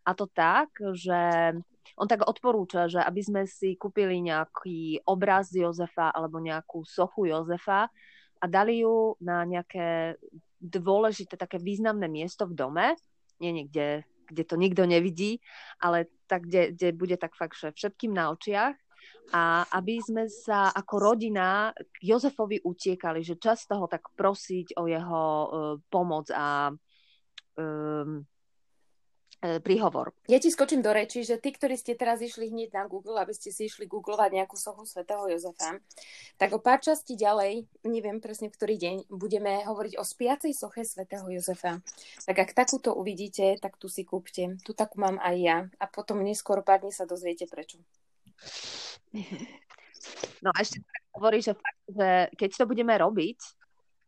A 0.06 0.14
to 0.14 0.30
tak, 0.30 0.78
že 0.94 1.58
on 1.98 2.06
tak 2.06 2.22
odporúča, 2.30 2.86
že 2.86 3.02
aby 3.02 3.22
sme 3.26 3.42
si 3.50 3.74
kúpili 3.82 4.22
nejaký 4.22 5.02
obraz 5.10 5.50
Jozefa 5.50 6.14
alebo 6.14 6.38
nejakú 6.38 6.86
sochu 6.86 7.34
Jozefa 7.34 7.90
a 8.38 8.46
dali 8.46 8.86
ju 8.86 9.18
na 9.26 9.42
nejaké 9.42 10.22
dôležité, 10.62 11.34
také 11.34 11.58
významné 11.58 12.06
miesto 12.06 12.46
v 12.46 12.54
dome, 12.54 12.94
nie 13.42 13.66
niekde 13.66 14.06
kde 14.24 14.44
to 14.48 14.56
nikto 14.56 14.84
nevidí, 14.88 15.44
ale 15.78 16.08
tak, 16.34 16.50
kde, 16.50 16.74
kde 16.74 16.90
bude 16.98 17.18
tak 17.22 17.38
fakt, 17.38 17.54
že 17.62 17.70
všetkým 17.70 18.10
na 18.10 18.34
očiach. 18.34 18.74
A 19.30 19.64
aby 19.78 20.02
sme 20.02 20.26
sa 20.28 20.74
ako 20.74 20.96
rodina 20.98 21.72
k 21.78 22.12
Jozefovi 22.12 22.60
utiekali, 22.66 23.22
že 23.22 23.40
často 23.40 23.78
ho 23.78 23.86
tak 23.86 24.10
prosiť 24.18 24.76
o 24.82 24.90
jeho 24.90 25.24
uh, 25.24 25.48
pomoc 25.88 26.28
a 26.34 26.74
um, 27.56 28.26
príhovor. 29.60 30.16
Ja 30.32 30.40
ti 30.40 30.48
skočím 30.48 30.80
do 30.80 30.92
reči, 30.96 31.28
že 31.28 31.36
tí, 31.36 31.52
ktorí 31.52 31.76
ste 31.76 32.00
teraz 32.00 32.24
išli 32.24 32.48
hneď 32.48 32.72
na 32.72 32.84
Google, 32.88 33.20
aby 33.20 33.36
ste 33.36 33.52
si 33.52 33.68
išli 33.68 33.90
googlovať 33.90 34.30
nejakú 34.40 34.56
sochu 34.56 34.88
svätého 34.88 35.28
Jozefa, 35.28 35.80
tak 36.40 36.56
o 36.56 36.60
pár 36.64 36.80
časti 36.80 37.20
ďalej, 37.20 37.68
neviem 37.84 38.24
presne 38.24 38.48
v 38.48 38.56
ktorý 38.56 38.76
deň, 38.80 38.96
budeme 39.12 39.68
hovoriť 39.68 40.00
o 40.00 40.04
spiacej 40.08 40.54
soche 40.56 40.88
svätého 40.88 41.28
Jozefa. 41.28 41.84
Tak 42.24 42.36
ak 42.40 42.56
takúto 42.56 42.96
uvidíte, 42.96 43.60
tak 43.60 43.76
tu 43.76 43.92
si 43.92 44.08
kúpte. 44.08 44.56
Tu 44.64 44.72
takú 44.72 45.04
mám 45.04 45.20
aj 45.20 45.36
ja. 45.40 45.58
A 45.80 45.86
potom 45.92 46.24
neskôr 46.24 46.64
pár 46.64 46.80
dní 46.80 46.96
sa 46.96 47.04
dozviete 47.04 47.50
prečo. 47.50 47.82
No 50.44 50.52
a 50.52 50.60
ešte 50.60 50.84
hovorí, 51.16 51.40
že, 51.40 51.56
fakt, 51.56 51.80
že 51.88 52.28
keď 52.36 52.50
to 52.60 52.66
budeme 52.68 52.92
robiť, 52.92 53.40
E, 53.40 53.63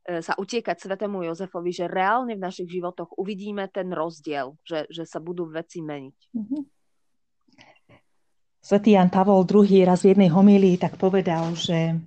sa 0.06 0.38
utiekať 0.38 0.78
svetému 0.78 1.26
Jozefovi, 1.26 1.74
že 1.74 1.90
reálne 1.90 2.38
v 2.38 2.46
našich 2.46 2.70
životoch 2.70 3.18
uvidíme 3.18 3.66
ten 3.74 3.90
rozdiel, 3.90 4.54
že, 4.62 4.86
že 4.94 5.04
sa 5.10 5.18
budú 5.18 5.50
veci 5.50 5.82
meniť. 5.82 6.18
Mm-hmm. 6.30 6.62
Svetý 8.66 8.98
Jan 8.98 9.14
Pavol 9.14 9.46
II 9.46 9.86
raz 9.86 10.02
v 10.02 10.18
jednej 10.18 10.30
homílii 10.30 10.82
tak 10.82 10.98
povedal, 10.98 11.54
že 11.54 12.02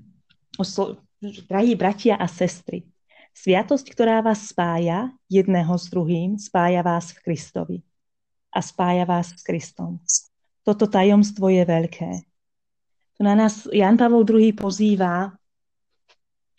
drahí 1.46 1.78
bratia 1.78 2.18
a 2.18 2.26
sestry, 2.26 2.82
sviatosť, 3.30 3.86
ktorá 3.94 4.18
vás 4.22 4.50
spája 4.50 5.14
jedného 5.30 5.70
s 5.78 5.86
druhým, 5.86 6.34
spája 6.34 6.82
vás 6.82 7.14
v 7.14 7.30
Kristovi 7.30 7.78
a 8.50 8.58
spája 8.58 9.06
vás 9.06 9.38
s 9.38 9.42
Kristom. 9.46 10.02
Toto 10.66 10.90
tajomstvo 10.90 11.46
je 11.46 11.62
veľké. 11.62 12.10
To 13.18 13.20
na 13.22 13.38
nás 13.38 13.70
Jan 13.70 13.94
Pavol 13.94 14.26
II 14.26 14.50
pozýva 14.58 15.37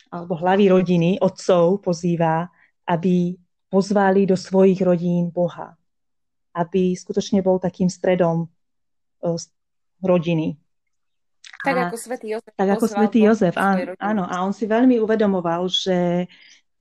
alebo 0.09 0.33
hlavy 0.33 0.73
rodiny, 0.73 1.09
otcov 1.21 1.85
pozýva, 1.85 2.49
aby 2.89 3.37
pozvali 3.69 4.25
do 4.25 4.33
svojich 4.33 4.81
rodín 4.81 5.29
Boha. 5.29 5.77
Aby 6.53 6.97
skutočne 6.97 7.45
bol 7.45 7.61
takým 7.61 7.87
stredom 7.87 8.49
uh, 9.21 9.37
rodiny. 10.01 10.57
Tak 11.61 11.75
a, 11.77 11.81
ako 11.87 11.97
svätý 11.97 12.27
Jozef. 12.33 12.51
Tak 12.57 12.69
ako 12.77 12.85
svätý 12.89 13.19
Jozef, 13.29 13.55
áno, 13.55 13.93
áno. 14.01 14.23
A 14.25 14.41
on 14.41 14.51
si 14.51 14.65
veľmi 14.65 14.97
uvedomoval, 14.97 15.69
že, 15.69 16.25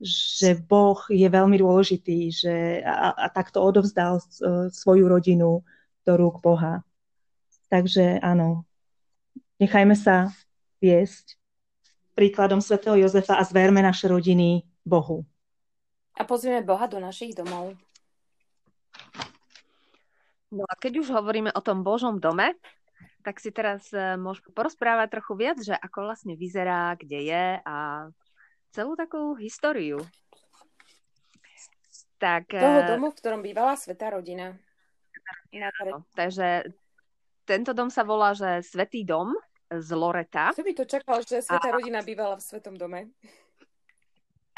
že 0.01 0.57
Boh 0.57 0.97
je 1.07 1.27
veľmi 1.29 1.61
dôležitý 1.61 2.19
že, 2.33 2.55
a, 2.81 3.13
a 3.13 3.25
takto 3.29 3.61
odovzdal 3.61 4.19
uh, 4.19 4.67
svoju 4.73 5.05
rodinu 5.05 5.61
do 6.03 6.13
rúk 6.17 6.41
Boha. 6.41 6.81
Takže 7.69 8.17
áno, 8.25 8.65
nechajme 9.61 9.93
sa 9.93 10.33
viesť 10.81 11.38
príkladom 12.19 12.59
svätého 12.59 12.99
Jozefa 12.99 13.39
a 13.39 13.47
zverme 13.47 13.79
naše 13.79 14.11
rodiny 14.11 14.67
Bohu. 14.83 15.23
A 16.19 16.27
pozrieme 16.27 16.67
Boha 16.67 16.83
do 16.91 16.99
našich 16.99 17.31
domov. 17.31 17.79
No 20.51 20.67
a 20.67 20.75
keď 20.75 20.99
už 20.99 21.15
hovoríme 21.15 21.55
o 21.55 21.63
tom 21.63 21.79
Božom 21.79 22.19
dome, 22.19 22.59
tak 23.23 23.39
si 23.39 23.55
teraz 23.55 23.87
e, 23.95 24.19
môžeme 24.19 24.51
porozprávať 24.51 25.15
trochu 25.15 25.33
viac, 25.39 25.57
že 25.63 25.71
ako 25.71 26.11
vlastne 26.11 26.35
vyzerá, 26.35 26.91
kde 26.99 27.31
je 27.31 27.45
a 27.63 28.11
celú 28.75 28.99
takú 28.99 29.39
históriu. 29.39 30.03
Tak, 32.19 32.51
Toho 32.51 32.83
e, 32.83 32.87
domu, 32.99 33.15
v 33.15 33.17
ktorom 33.23 33.39
bývala 33.39 33.79
Svetá 33.79 34.11
rodina. 34.11 34.59
No, 35.87 36.03
takže 36.19 36.67
tento 37.47 37.71
dom 37.71 37.87
sa 37.87 38.03
volá, 38.03 38.35
že 38.35 38.59
Svetý 38.59 39.07
dom 39.07 39.31
z 39.69 39.89
Loreta. 39.93 40.49
Kto 40.51 40.65
by 40.65 40.73
to 40.73 40.85
čakal, 40.89 41.17
že 41.21 41.45
Sveta 41.45 41.69
a... 41.69 41.75
rodina 41.77 42.01
bývala 42.01 42.35
v 42.37 42.43
Svetom 42.43 42.73
dome? 42.73 43.13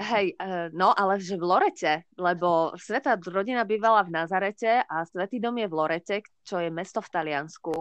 Hej, 0.02 0.34
e, 0.34 0.72
no 0.74 0.96
ale 0.96 1.22
že 1.22 1.38
v 1.38 1.46
Lorete, 1.46 2.10
lebo 2.18 2.74
Sveta 2.80 3.20
rodina 3.22 3.68
bývala 3.68 4.02
v 4.08 4.18
Nazarete 4.18 4.82
a 4.88 5.06
Svetý 5.06 5.38
dom 5.38 5.60
je 5.60 5.68
v 5.70 5.78
Lorete, 5.78 6.16
čo 6.42 6.58
je 6.58 6.74
mesto 6.74 7.04
v 7.04 7.12
Taliansku. 7.12 7.76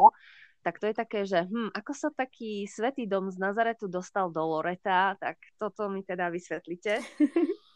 Tak 0.60 0.76
to 0.76 0.92
je 0.92 0.94
také, 0.94 1.25
že 1.25 1.49
hm, 1.49 1.72
ako 1.72 1.92
sa 1.96 2.08
taký 2.12 2.68
Svetý 2.68 3.08
dom 3.08 3.32
z 3.32 3.40
Nazaretu 3.40 3.88
dostal 3.88 4.28
do 4.28 4.44
Loreta, 4.44 5.16
tak 5.16 5.40
toto 5.56 5.88
mi 5.88 6.04
teda 6.04 6.28
vysvetlite. 6.28 7.00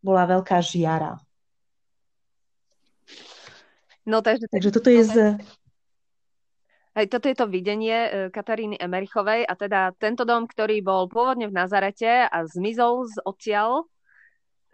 bola 0.00 0.24
veľká 0.24 0.60
žiara. 0.64 1.20
No, 4.06 4.22
takže, 4.22 4.46
takže 4.46 4.70
toto 4.70 4.88
je 4.88 5.02
z... 5.02 5.14
Hej, 6.96 7.12
toto 7.12 7.28
je 7.28 7.36
to 7.36 7.44
videnie 7.44 7.92
e, 7.92 8.10
Kataríny 8.32 8.80
Emerichovej 8.80 9.44
a 9.44 9.52
teda 9.52 9.92
tento 10.00 10.24
dom, 10.24 10.48
ktorý 10.48 10.80
bol 10.80 11.12
pôvodne 11.12 11.44
v 11.44 11.52
Nazarete 11.52 12.24
a 12.24 12.38
zmizol 12.48 13.04
z 13.04 13.20
odtiaľ, 13.20 13.84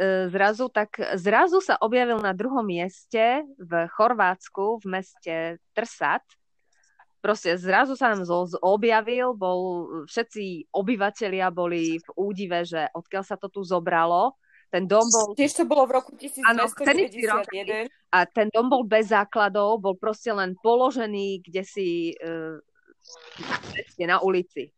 E, 0.03 0.29
zrazu, 0.33 0.73
tak 0.73 0.97
zrazu 1.21 1.61
sa 1.61 1.77
objavil 1.79 2.17
na 2.19 2.33
druhom 2.33 2.65
mieste 2.65 3.45
v 3.61 3.73
Chorvátsku, 3.93 4.81
v 4.81 4.87
meste 4.89 5.35
Trsat. 5.77 6.25
Proste 7.23 7.55
zrazu 7.55 7.95
sa 7.95 8.11
nám 8.11 8.27
objavil, 8.65 9.31
bol, 9.37 9.61
všetci 10.11 10.75
obyvateľia 10.75 11.55
boli 11.55 12.03
v 12.03 12.09
údive, 12.19 12.67
že 12.67 12.91
odkiaľ 12.91 13.23
sa 13.23 13.37
to 13.39 13.47
tu 13.47 13.63
zobralo. 13.63 14.35
Ten 14.73 14.89
dom 14.89 15.05
bol... 15.05 15.37
Tiež 15.37 15.53
to 15.53 15.69
bolo 15.69 15.85
v 15.85 16.01
roku 16.01 16.17
1991. 16.17 17.93
a 18.09 18.19
ten 18.25 18.49
dom 18.49 18.73
bol 18.73 18.89
bez 18.89 19.13
základov, 19.13 19.85
bol 19.85 20.01
proste 20.01 20.33
len 20.33 20.57
položený 20.65 21.45
kde 21.45 21.61
si 21.61 22.17
uh, 22.25 22.57
na 24.01 24.25
ulici. 24.25 24.73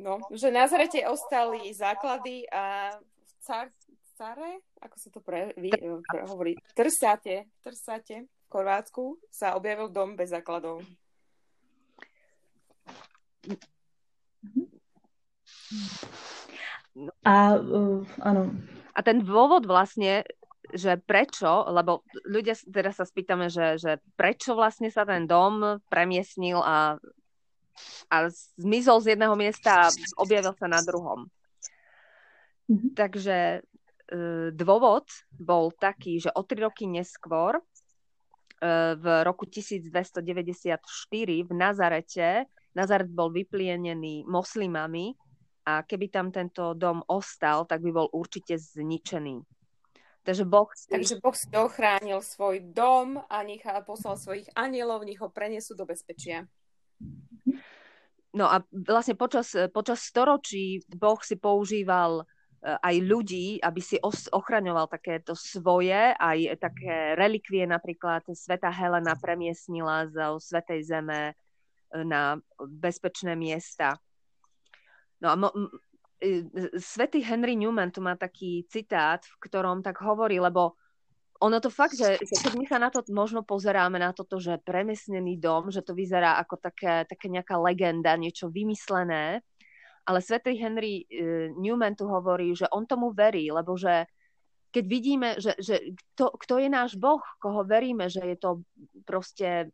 No, 0.00 0.16
že 0.32 0.48
na 0.48 0.64
Zarete 0.64 1.04
ostali 1.04 1.68
základy 1.76 2.48
a 2.48 2.96
car, 3.44 3.68
care, 4.16 4.64
ako 4.80 4.96
sa 4.96 5.08
to 5.12 5.20
pre, 5.20 5.52
vy, 5.60 5.68
pre, 6.08 6.24
hovorí, 6.24 6.56
Trsate, 6.72 7.52
Trsate 7.60 8.24
v 8.24 8.46
Chorvátsku 8.48 9.20
sa 9.28 9.52
objavil 9.52 9.92
dom 9.92 10.16
bez 10.16 10.32
základov. 10.32 10.80
A, 17.24 17.56
uh, 17.56 18.04
áno. 18.20 18.52
A 18.92 19.00
ten 19.00 19.22
dôvod 19.24 19.64
vlastne, 19.64 20.26
že 20.70 20.98
prečo, 21.00 21.66
lebo 21.70 22.04
ľudia 22.26 22.58
teraz 22.68 22.98
sa 23.00 23.06
spýtame, 23.06 23.48
že, 23.48 23.80
že 23.80 23.92
prečo 24.14 24.54
vlastne 24.54 24.90
sa 24.92 25.06
ten 25.06 25.24
dom 25.24 25.80
premiesnil 25.88 26.60
a, 26.60 27.00
a 28.10 28.16
zmizol 28.58 29.02
z 29.02 29.16
jedného 29.16 29.34
miesta 29.34 29.88
a 29.88 29.92
objavil 30.20 30.54
sa 30.54 30.66
na 30.68 30.82
druhom. 30.82 31.26
Mm-hmm. 32.70 32.92
Takže 32.94 33.36
e, 33.58 33.60
dôvod 34.54 35.10
bol 35.34 35.74
taký, 35.74 36.22
že 36.22 36.30
o 36.30 36.46
tri 36.46 36.62
roky 36.62 36.86
neskôr, 36.86 37.58
e, 37.58 37.62
v 38.94 39.04
roku 39.26 39.42
1294 39.42 40.78
v 41.46 41.50
Nazarete, 41.50 42.46
Nazaret 42.70 43.10
bol 43.10 43.34
vyplienený 43.34 44.22
moslimami 44.30 45.18
a 45.70 45.86
keby 45.86 46.10
tam 46.10 46.34
tento 46.34 46.74
dom 46.74 47.06
ostal, 47.06 47.62
tak 47.70 47.86
by 47.86 47.90
bol 47.94 48.08
určite 48.10 48.58
zničený. 48.58 49.46
Takže 50.26 50.44
Boh 50.44 50.68
si... 50.74 50.90
Takže 50.90 51.16
boh 51.22 51.32
si 51.32 51.48
ochránil 51.54 52.20
svoj 52.20 52.60
dom 52.74 53.22
a 53.30 53.40
nechá, 53.46 53.78
poslal 53.86 54.18
svojich 54.18 54.50
anielov, 54.52 55.06
nech 55.06 55.22
ho 55.22 55.32
prenesú 55.32 55.72
do 55.72 55.88
bezpečia. 55.88 56.44
No 58.36 58.46
a 58.46 58.60
vlastne 58.70 59.16
počas, 59.16 59.56
počas 59.72 60.04
storočí 60.04 60.84
Boh 60.92 61.18
si 61.24 61.40
používal 61.40 62.28
Eh, 62.60 62.76
aj 62.76 62.96
ľudí, 63.00 63.56
aby 63.64 63.80
si 63.80 63.96
os- 64.04 64.28
ochraňoval 64.28 64.84
takéto 64.84 65.32
svoje, 65.32 66.12
aj 66.12 66.60
také 66.60 67.16
relikvie, 67.16 67.64
napríklad 67.64 68.20
Sveta 68.28 68.68
Helena 68.68 69.16
premiesnila 69.16 70.12
zo 70.12 70.36
Svetej 70.36 70.84
Zeme 70.84 71.32
eh, 71.32 72.04
na 72.04 72.36
bezpečné 72.60 73.32
miesta. 73.32 73.96
No 75.20 75.26
a 75.32 75.34
mo- 75.36 75.54
eh, 76.20 76.44
Svetý 76.76 77.20
Henry 77.24 77.56
Newman 77.56 77.92
tu 77.92 78.00
má 78.00 78.16
taký 78.16 78.64
citát, 78.68 79.24
v 79.24 79.36
ktorom 79.40 79.84
tak 79.84 80.00
hovorí, 80.00 80.40
lebo 80.40 80.76
ono 81.40 81.56
to 81.56 81.72
fakt, 81.72 81.96
že 81.96 82.20
keď 82.20 82.52
my 82.52 82.66
sa 82.68 82.76
na 82.76 82.92
to 82.92 83.00
možno 83.08 83.40
pozeráme, 83.40 83.96
na 83.96 84.12
toto, 84.12 84.36
že 84.36 84.60
premiesnený 84.60 85.40
dom, 85.40 85.72
že 85.72 85.80
to 85.80 85.96
vyzerá 85.96 86.36
ako 86.36 86.60
také, 86.60 87.08
také 87.08 87.32
nejaká 87.32 87.56
legenda, 87.56 88.12
niečo 88.20 88.52
vymyslené, 88.52 89.40
ale 90.04 90.18
svätý 90.20 90.52
Henry 90.60 91.08
uh, 91.08 91.48
Newman 91.56 91.96
tu 91.96 92.04
hovorí, 92.04 92.52
že 92.52 92.68
on 92.68 92.84
tomu 92.84 93.16
verí, 93.16 93.48
lebo 93.48 93.72
že 93.80 94.04
keď 94.70 94.84
vidíme, 94.86 95.28
že, 95.40 95.56
že 95.58 95.96
kto, 96.14 96.30
kto 96.36 96.54
je 96.62 96.68
náš 96.70 96.94
Boh, 96.94 97.24
koho 97.42 97.66
veríme, 97.66 98.06
že 98.06 98.22
je 98.22 98.36
to 98.38 98.62
proste 99.02 99.72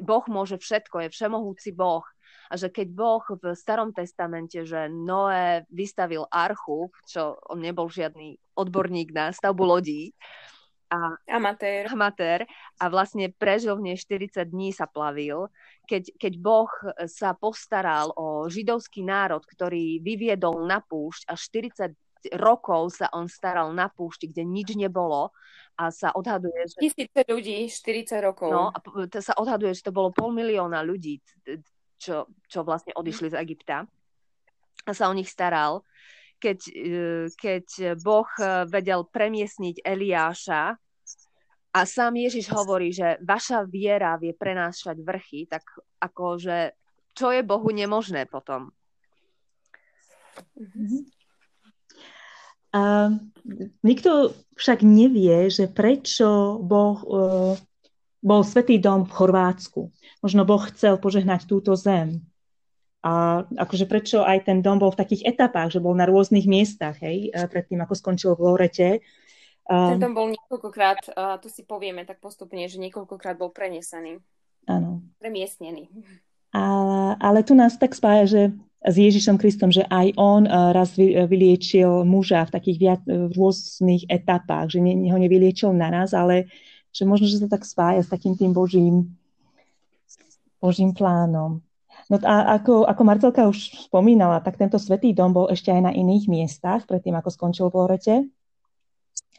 Boh 0.00 0.24
môže 0.30 0.56
všetko, 0.58 1.06
je 1.06 1.08
všemohúci 1.12 1.76
Boh. 1.76 2.02
A 2.50 2.54
že 2.60 2.68
keď 2.68 2.88
Boh 2.92 3.24
v 3.24 3.56
starom 3.56 3.94
testamente, 3.94 4.64
že 4.64 4.88
Noé 4.90 5.64
vystavil 5.72 6.28
archu, 6.28 6.92
čo 7.08 7.38
on 7.48 7.64
nebol 7.64 7.88
žiadny 7.88 8.36
odborník 8.58 9.10
na 9.14 9.32
stavbu 9.32 9.64
lodí, 9.64 10.12
a 10.94 11.16
amatér. 11.26 11.90
amatér 11.90 12.46
a 12.78 12.84
vlastne 12.86 13.32
prežil 13.34 13.74
v 13.74 13.90
nej 13.90 13.96
40 13.98 14.46
dní 14.46 14.70
sa 14.70 14.86
plavil. 14.86 15.50
Keď, 15.90 16.14
keď 16.20 16.32
Boh 16.38 16.70
sa 17.10 17.34
postaral 17.34 18.14
o 18.14 18.46
židovský 18.46 19.02
národ, 19.02 19.42
ktorý 19.42 19.98
vyviedol 19.98 20.62
na 20.64 20.78
púšť 20.78 21.26
a 21.26 21.34
40 21.34 22.38
rokov 22.40 22.96
sa 22.96 23.12
on 23.12 23.28
staral 23.28 23.74
na 23.76 23.92
púšti, 23.92 24.30
kde 24.30 24.48
nič 24.48 24.72
nebolo 24.78 25.34
a 25.76 25.90
sa 25.90 26.14
odhaduje, 26.14 26.70
že... 26.70 26.78
Tisíce 26.80 27.20
ľudí, 27.26 27.68
40 27.68 28.22
rokov. 28.22 28.48
No, 28.48 28.70
a 28.70 28.78
sa 29.20 29.34
odhaduje, 29.36 29.74
že 29.74 29.90
to 29.90 29.92
bolo 29.92 30.14
pol 30.14 30.30
milióna 30.30 30.80
ľudí, 30.86 31.20
čo, 31.98 32.28
čo 32.48 32.60
vlastne 32.66 32.92
odišli 32.94 33.32
z 33.32 33.38
Egypta 33.38 33.86
a 34.84 34.90
sa 34.92 35.08
o 35.08 35.16
nich 35.16 35.30
staral. 35.30 35.82
Keď, 36.38 36.58
e, 36.68 36.72
keď 37.32 37.96
Boh 38.02 38.28
vedel 38.68 39.06
premiesniť 39.08 39.80
Eliáša 39.80 40.76
a 41.74 41.80
sám 41.82 42.20
Ježiš 42.20 42.52
hovorí, 42.52 42.92
že 42.92 43.18
vaša 43.24 43.64
viera 43.66 44.14
vie 44.20 44.36
prenášať 44.36 45.00
vrchy, 45.00 45.48
tak 45.48 45.64
akože 45.98 46.76
čo 47.14 47.30
je 47.30 47.42
Bohu 47.46 47.70
nemožné 47.70 48.26
potom? 48.26 48.74
A 52.74 53.06
nikto 53.86 54.34
však 54.58 54.82
nevie, 54.82 55.46
že 55.46 55.70
prečo 55.70 56.58
Boh 56.58 56.98
uh, 57.06 57.54
bol 58.24 58.40
Svetý 58.40 58.80
dom 58.80 59.04
v 59.04 59.12
Chorvátsku. 59.12 59.92
Možno 60.24 60.48
Boh 60.48 60.64
chcel 60.72 60.96
požehnať 60.96 61.44
túto 61.44 61.76
zem. 61.76 62.24
A 63.04 63.44
akože 63.44 63.84
prečo 63.84 64.24
aj 64.24 64.48
ten 64.48 64.64
dom 64.64 64.80
bol 64.80 64.88
v 64.88 65.04
takých 65.04 65.36
etapách, 65.36 65.76
že 65.76 65.84
bol 65.84 65.92
na 65.92 66.08
rôznych 66.08 66.48
miestach, 66.48 66.96
hej, 67.04 67.28
predtým 67.52 67.84
ako 67.84 67.92
skončil 67.92 68.32
v 68.32 68.48
Lorete. 68.48 68.88
Um, 69.68 70.00
ten 70.00 70.08
dom 70.08 70.16
bol 70.16 70.32
niekoľkokrát, 70.32 71.12
uh, 71.12 71.36
tu 71.36 71.52
si 71.52 71.68
povieme 71.68 72.08
tak 72.08 72.24
postupne, 72.24 72.64
že 72.64 72.80
niekoľkokrát 72.80 73.36
bol 73.36 73.52
prenesený. 73.52 74.24
Áno. 74.64 75.04
Premiestnený. 75.20 75.92
A, 76.56 76.64
ale 77.20 77.44
tu 77.44 77.52
nás 77.52 77.76
tak 77.76 77.92
spája, 77.92 78.24
že 78.24 78.42
s 78.84 78.96
Ježišom 78.96 79.36
Kristom, 79.36 79.68
že 79.68 79.84
aj 79.88 80.16
on 80.16 80.48
uh, 80.48 80.72
raz 80.72 80.96
vy, 80.96 81.28
vyliečil 81.28 82.08
muža 82.08 82.48
v 82.48 82.54
takých 82.56 82.78
viac, 82.80 83.00
v 83.04 83.32
rôznych 83.36 84.08
etapách, 84.08 84.76
že 84.76 84.80
ne, 84.80 85.12
ho 85.12 85.18
nevyliečil 85.20 85.76
naraz, 85.76 86.16
ale 86.16 86.48
že 86.94 87.02
možno, 87.02 87.26
že 87.26 87.42
sa 87.42 87.50
tak 87.50 87.66
spája 87.66 88.06
s 88.06 88.08
takým 88.08 88.38
tým 88.38 88.54
Božím, 88.54 89.18
Božím 90.62 90.94
plánom. 90.94 91.58
No 92.06 92.16
a 92.22 92.60
ako, 92.60 92.86
ako 92.86 93.02
Marcelka 93.02 93.42
už 93.50 93.90
spomínala, 93.90 94.38
tak 94.38 94.60
tento 94.60 94.78
svetý 94.78 95.10
dom 95.10 95.34
bol 95.34 95.50
ešte 95.50 95.74
aj 95.74 95.90
na 95.90 95.92
iných 95.92 96.30
miestach, 96.30 96.86
predtým 96.86 97.18
ako 97.18 97.28
skončil 97.34 97.66
v 97.68 97.76
Lorete. 97.82 98.14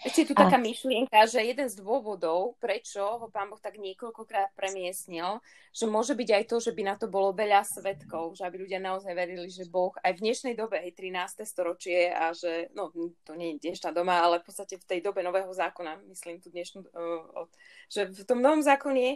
Ešte 0.03 0.27
je 0.27 0.29
tu 0.31 0.35
taká 0.35 0.59
myšlienka, 0.59 1.23
že 1.23 1.39
jeden 1.39 1.71
z 1.71 1.79
dôvodov, 1.79 2.59
prečo 2.59 2.99
ho 2.99 3.31
pán 3.31 3.47
Boh 3.47 3.61
tak 3.61 3.79
niekoľkokrát 3.79 4.51
premiesnil, 4.51 5.39
že 5.71 5.87
môže 5.87 6.11
byť 6.11 6.29
aj 6.35 6.43
to, 6.51 6.57
že 6.59 6.75
by 6.75 6.83
na 6.83 6.95
to 6.99 7.07
bolo 7.07 7.31
veľa 7.31 7.63
svetkov, 7.63 8.35
že 8.35 8.43
aby 8.43 8.67
ľudia 8.67 8.83
naozaj 8.83 9.15
verili, 9.15 9.47
že 9.47 9.63
Boh 9.71 9.95
aj 10.03 10.19
v 10.19 10.23
dnešnej 10.27 10.53
dobe, 10.59 10.83
hej, 10.83 10.91
13. 10.99 11.47
storočie 11.47 12.11
a 12.11 12.35
že, 12.35 12.67
no 12.75 12.91
to 13.23 13.39
nie 13.39 13.55
je 13.55 13.71
dnešná 13.71 13.95
doma, 13.95 14.19
ale 14.19 14.43
v 14.43 14.51
podstate 14.51 14.75
v 14.75 14.83
tej 14.83 14.99
dobe 14.99 15.23
nového 15.23 15.49
zákona, 15.49 16.03
myslím 16.11 16.43
tu 16.43 16.51
dnešnú, 16.51 16.91
uh, 16.91 17.47
že 17.87 18.11
v 18.11 18.23
tom 18.27 18.43
novom 18.43 18.59
zákone 18.59 19.15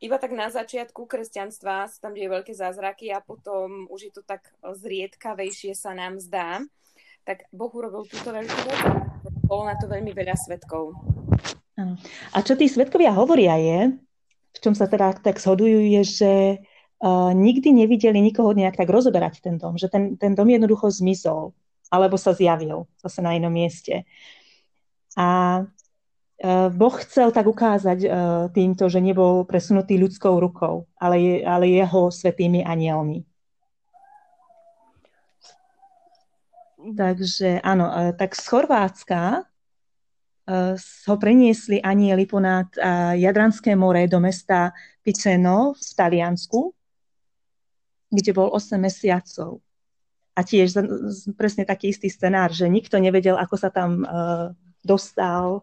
iba 0.00 0.16
tak 0.18 0.32
na 0.32 0.48
začiatku 0.48 1.04
kresťanstva 1.04 1.86
sa 1.86 1.98
tam 2.00 2.16
deje 2.16 2.32
veľké 2.32 2.56
zázraky 2.56 3.12
a 3.12 3.22
potom 3.22 3.86
už 3.92 4.10
je 4.10 4.12
to 4.12 4.22
tak 4.24 4.50
zriedkavejšie 4.60 5.76
sa 5.76 5.94
nám 5.94 6.18
zdá, 6.18 6.64
tak 7.22 7.46
Boh 7.54 7.70
urobil 7.70 8.08
túto 8.08 8.34
veľkú 8.34 8.58
vec 8.66 8.82
bolo 9.54 9.70
na 9.70 9.78
to 9.78 9.86
veľmi 9.86 10.10
veľa 10.10 10.34
svetkov. 10.34 10.98
A 12.34 12.38
čo 12.42 12.58
tí 12.58 12.66
svetkovia 12.66 13.14
hovoria 13.14 13.54
je, 13.54 13.94
v 14.54 14.58
čom 14.58 14.74
sa 14.74 14.90
teda 14.90 15.14
tak 15.22 15.38
shodujú, 15.38 15.78
je, 15.94 16.02
že 16.02 16.32
uh, 16.58 17.30
nikdy 17.30 17.70
nevideli 17.70 18.18
nikoho 18.18 18.50
nejak 18.50 18.74
tak 18.74 18.90
rozoberať 18.90 19.38
ten 19.38 19.62
dom, 19.62 19.78
že 19.78 19.86
ten, 19.86 20.18
ten 20.18 20.34
dom 20.34 20.50
jednoducho 20.50 20.90
zmizol 20.90 21.54
alebo 21.94 22.18
sa 22.18 22.34
zjavil 22.34 22.90
zase 22.98 23.22
na 23.22 23.38
inom 23.38 23.54
mieste. 23.54 24.02
A 25.14 25.62
uh, 25.62 26.68
Boh 26.74 26.94
chcel 27.06 27.30
tak 27.30 27.46
ukázať 27.46 27.98
uh, 28.02 28.10
týmto, 28.50 28.90
že 28.90 28.98
nebol 28.98 29.46
presunutý 29.46 29.94
ľudskou 29.98 30.42
rukou, 30.42 30.90
ale, 30.98 31.16
je, 31.22 31.34
ale 31.46 31.70
jeho 31.70 32.10
svetými 32.10 32.66
anielmi. 32.66 33.22
Takže 36.84 37.64
áno, 37.64 37.88
e, 37.88 38.12
tak 38.12 38.36
z 38.36 38.44
Chorvátska 38.44 39.40
e, 39.40 39.42
ho 40.76 41.14
preniesli 41.16 41.80
anieli 41.80 42.28
ponad 42.28 42.76
e, 42.76 42.80
Jadranské 43.24 43.72
more 43.72 44.04
do 44.04 44.20
mesta 44.20 44.76
Piceno 45.00 45.72
v 45.72 45.90
Taliansku, 45.96 46.60
kde 48.12 48.30
bol 48.36 48.52
8 48.52 48.76
mesiacov. 48.76 49.64
A 50.36 50.44
tiež 50.44 50.76
presne 51.40 51.64
taký 51.64 51.94
istý 51.94 52.10
scenár, 52.10 52.52
že 52.52 52.68
nikto 52.68 52.98
nevedel, 52.98 53.38
ako 53.38 53.54
sa 53.54 53.70
tam 53.70 54.02
dostal, 54.82 55.62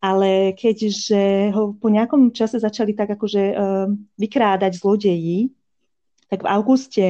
ale 0.00 0.56
keďže 0.56 1.52
ho 1.52 1.76
po 1.76 1.92
nejakom 1.92 2.32
čase 2.32 2.56
začali 2.56 2.96
tak 2.96 3.12
akože 3.12 3.52
vykrádať 4.16 4.72
zlodeji, 4.72 5.52
tak 6.32 6.48
v 6.48 6.48
auguste 6.48 7.08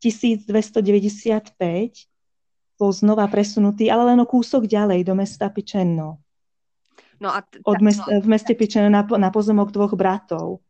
1295 0.00 1.56
bol 2.76 2.92
znova 2.92 3.24
presunutý, 3.32 3.88
ale 3.88 4.12
len 4.12 4.18
o 4.20 4.26
kúsok 4.28 4.68
ďalej 4.68 5.00
do 5.08 5.16
mesta 5.16 5.48
Pičenno. 5.48 6.20
No 7.16 7.32
a 7.32 7.40
t- 7.40 7.56
Od 7.64 7.80
mest- 7.80 8.04
no, 8.04 8.20
v 8.20 8.28
meste 8.28 8.52
Pičenno 8.52 8.92
na, 8.92 9.00
na 9.16 9.32
pozemok 9.32 9.72
dvoch 9.72 9.96
bratov. 9.96 10.60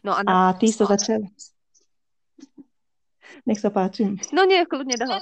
No 0.00 0.16
a, 0.16 0.24
na... 0.24 0.32
a 0.32 0.56
tí 0.56 0.72
sa 0.72 0.88
začali... 0.88 1.28
Nech 3.44 3.60
sa 3.60 3.68
páči. 3.68 4.16
No 4.32 4.48
nie, 4.48 4.64
kľudne 4.64 4.96
doho. 4.96 5.20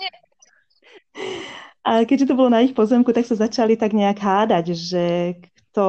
A 1.82 2.06
keďže 2.06 2.30
to 2.30 2.38
bolo 2.38 2.54
na 2.54 2.62
ich 2.62 2.74
pozemku, 2.78 3.10
tak 3.10 3.26
sa 3.26 3.34
začali 3.34 3.74
tak 3.74 3.90
nejak 3.90 4.18
hádať, 4.18 4.74
že 4.74 5.04
to 5.74 5.86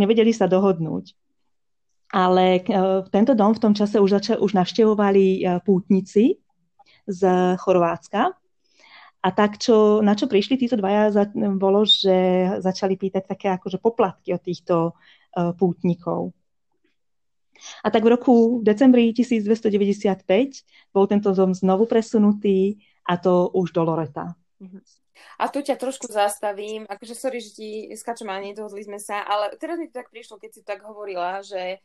nevedeli 0.00 0.32
sa 0.32 0.48
dohodnúť 0.48 1.12
ale 2.12 2.60
e, 2.60 2.62
tento 3.08 3.32
dom 3.32 3.56
v 3.56 3.62
tom 3.62 3.72
čase 3.72 3.96
už, 3.96 4.10
začal, 4.20 4.36
už 4.44 4.52
navštevovali 4.52 5.24
e, 5.24 5.40
pútnici 5.64 6.36
z 7.08 7.20
Chorvátska. 7.56 8.36
A 9.22 9.28
tak, 9.30 9.56
čo, 9.62 10.02
na 10.02 10.18
čo 10.18 10.26
prišli 10.26 10.58
títo 10.58 10.74
dvaja, 10.74 11.30
bolo, 11.54 11.86
že 11.86 12.50
začali 12.58 12.98
pýtať 12.98 13.22
také 13.22 13.54
akože 13.54 13.78
poplatky 13.78 14.34
od 14.34 14.42
týchto 14.42 14.74
uh, 14.90 15.54
pútnikov. 15.54 16.34
A 17.86 17.94
tak 17.94 18.02
v 18.02 18.18
roku 18.18 18.58
v 18.58 18.66
decembri 18.66 19.14
1295 19.14 20.26
bol 20.90 21.06
tento 21.06 21.30
dom 21.30 21.54
znovu 21.54 21.86
presunutý 21.86 22.82
a 23.06 23.14
to 23.14 23.46
už 23.54 23.70
do 23.70 23.86
Loreta. 23.86 24.34
Mhm. 24.58 24.82
A 25.38 25.46
tu 25.46 25.62
ťa 25.62 25.78
trošku 25.78 26.10
zastavím, 26.10 26.82
akože 26.90 27.14
sorry, 27.14 27.38
že 27.38 27.54
ti 27.54 27.68
skáčem 27.94 28.26
a 28.26 28.42
nedohodli 28.42 28.82
sme 28.82 28.98
sa, 28.98 29.22
ale 29.22 29.54
teraz 29.54 29.78
mi 29.78 29.86
to 29.86 30.02
tak 30.02 30.10
prišlo, 30.10 30.34
keď 30.42 30.50
si 30.50 30.62
tak 30.66 30.82
hovorila, 30.82 31.38
že 31.46 31.78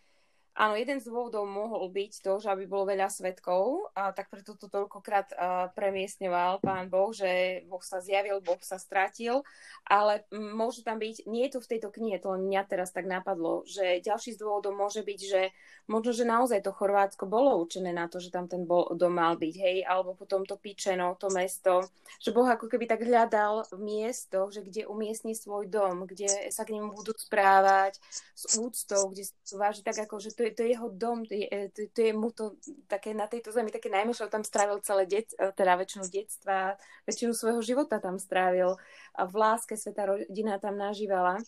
Áno, 0.57 0.73
jeden 0.73 0.97
z 0.97 1.13
dôvodov 1.13 1.45
mohol 1.45 1.85
byť 1.93 2.25
to, 2.25 2.41
že 2.41 2.49
aby 2.49 2.65
bolo 2.65 2.89
veľa 2.89 3.13
svetkov, 3.13 3.93
a 3.93 4.09
tak 4.09 4.33
preto 4.33 4.57
to 4.57 4.65
toľkokrát 4.65 5.29
premiestňoval 5.77 6.65
pán 6.65 6.89
Boh, 6.89 7.13
že 7.13 7.61
Boh 7.69 7.85
sa 7.85 8.01
zjavil, 8.01 8.41
Boh 8.41 8.57
sa 8.65 8.81
stratil, 8.81 9.45
ale 9.85 10.25
môže 10.33 10.81
tam 10.81 10.97
byť, 10.97 11.29
nie 11.29 11.45
je 11.45 11.53
tu 11.53 11.59
v 11.61 11.77
tejto 11.77 11.93
knihe, 11.93 12.17
to 12.17 12.33
mňa 12.33 12.65
teraz 12.65 12.89
tak 12.89 13.05
napadlo, 13.05 13.69
že 13.69 14.01
ďalší 14.01 14.33
z 14.33 14.41
dôvodov 14.41 14.73
môže 14.73 15.05
byť, 15.05 15.19
že 15.21 15.53
možno, 15.85 16.09
že 16.09 16.25
naozaj 16.25 16.65
to 16.65 16.73
Chorvátsko 16.73 17.29
bolo 17.29 17.61
určené 17.61 17.93
na 17.93 18.09
to, 18.09 18.17
že 18.17 18.33
tam 18.33 18.49
ten 18.49 18.65
bol, 18.65 18.89
dom 18.97 19.13
mal 19.13 19.37
byť, 19.37 19.53
hej, 19.61 19.77
alebo 19.85 20.17
potom 20.17 20.41
to 20.41 20.57
Pičeno, 20.57 21.21
to 21.21 21.29
mesto, 21.29 21.85
že 22.17 22.33
Boh 22.33 22.49
ako 22.49 22.65
keby 22.65 22.89
tak 22.89 23.05
hľadal 23.05 23.61
miesto, 23.77 24.49
že 24.49 24.65
kde 24.65 24.89
umiestni 24.89 25.37
svoj 25.37 25.69
dom, 25.69 26.09
kde 26.09 26.49
sa 26.49 26.65
k 26.65 26.81
nemu 26.81 26.97
budú 26.97 27.13
správať 27.13 28.01
s 28.33 28.57
úctou, 28.57 29.13
kde 29.13 29.29
sa 29.45 29.55
váži 29.61 29.85
tak 29.85 30.01
ako, 30.01 30.17
že 30.17 30.33
to 30.33 30.46
to 30.53 30.61
je 30.63 30.69
jeho 30.75 30.89
dom, 30.91 31.25
to 31.25 31.33
je, 31.33 31.47
to, 31.73 31.81
to 31.91 31.99
je 32.05 32.11
mu 32.13 32.29
to 32.31 32.55
také 32.87 33.11
na 33.15 33.25
tejto 33.25 33.51
zemi 33.51 33.71
také 33.71 33.89
najmilšie, 33.89 34.29
tam 34.29 34.45
strávil 34.45 34.79
celé 34.85 35.09
det, 35.09 35.33
teda 35.33 35.79
väčšinu 35.79 36.05
detstva, 36.07 36.77
väčšinu 37.09 37.33
svojho 37.33 37.61
života 37.65 37.97
tam 37.97 38.21
strávil 38.21 38.77
a 39.17 39.21
v 39.25 39.35
láske 39.35 39.73
sveta 39.73 40.05
rodina 40.05 40.61
tam 40.61 40.77
nažívala. 40.77 41.41